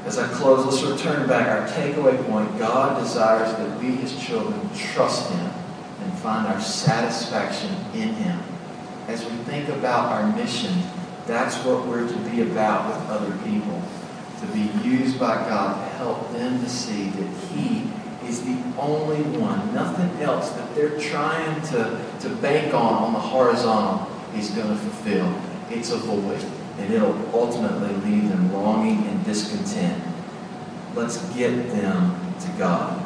As 0.06 0.18
I 0.18 0.28
close, 0.28 0.64
let's 0.64 0.82
return 0.82 1.28
back 1.28 1.48
our 1.48 1.68
takeaway 1.68 2.24
point. 2.26 2.58
God 2.58 3.02
desires 3.02 3.52
that 3.52 3.80
we, 3.80 3.92
his 3.96 4.18
children, 4.20 4.58
trust 4.74 5.30
him 5.30 5.50
and 6.02 6.12
find 6.20 6.46
our 6.46 6.60
satisfaction 6.60 7.74
in 7.94 8.14
him. 8.14 8.40
As 9.08 9.24
we 9.24 9.36
think 9.38 9.68
about 9.68 10.10
our 10.12 10.34
mission, 10.36 10.72
that's 11.26 11.56
what 11.64 11.86
we're 11.86 12.08
to 12.08 12.30
be 12.30 12.42
about 12.42 12.88
with 12.88 13.10
other 13.10 13.36
people. 13.44 13.82
To 14.40 14.46
be 14.46 14.88
used 14.88 15.20
by 15.20 15.34
God 15.34 15.74
to 15.84 15.96
help 15.96 16.32
them 16.32 16.60
to 16.60 16.68
see 16.68 17.10
that 17.10 17.28
he 17.52 17.82
is 18.30 18.42
the 18.42 18.56
only 18.78 19.22
one, 19.38 19.74
nothing 19.74 20.22
else 20.22 20.50
that 20.50 20.74
they're 20.74 20.98
trying 21.00 21.60
to, 21.62 22.00
to 22.20 22.28
bank 22.36 22.72
on 22.72 22.94
on 23.02 23.12
the 23.12 23.18
horizontal 23.18 24.08
is 24.36 24.50
going 24.50 24.68
to 24.68 24.76
fulfill. 24.76 25.34
It's 25.68 25.90
a 25.90 25.96
void, 25.96 26.44
and 26.78 26.94
it'll 26.94 27.18
ultimately 27.34 27.92
leave 28.08 28.28
them 28.28 28.52
longing 28.52 29.04
and 29.08 29.24
discontent. 29.24 30.02
Let's 30.94 31.18
get 31.34 31.50
them 31.72 32.34
to 32.40 32.48
God. 32.56 33.00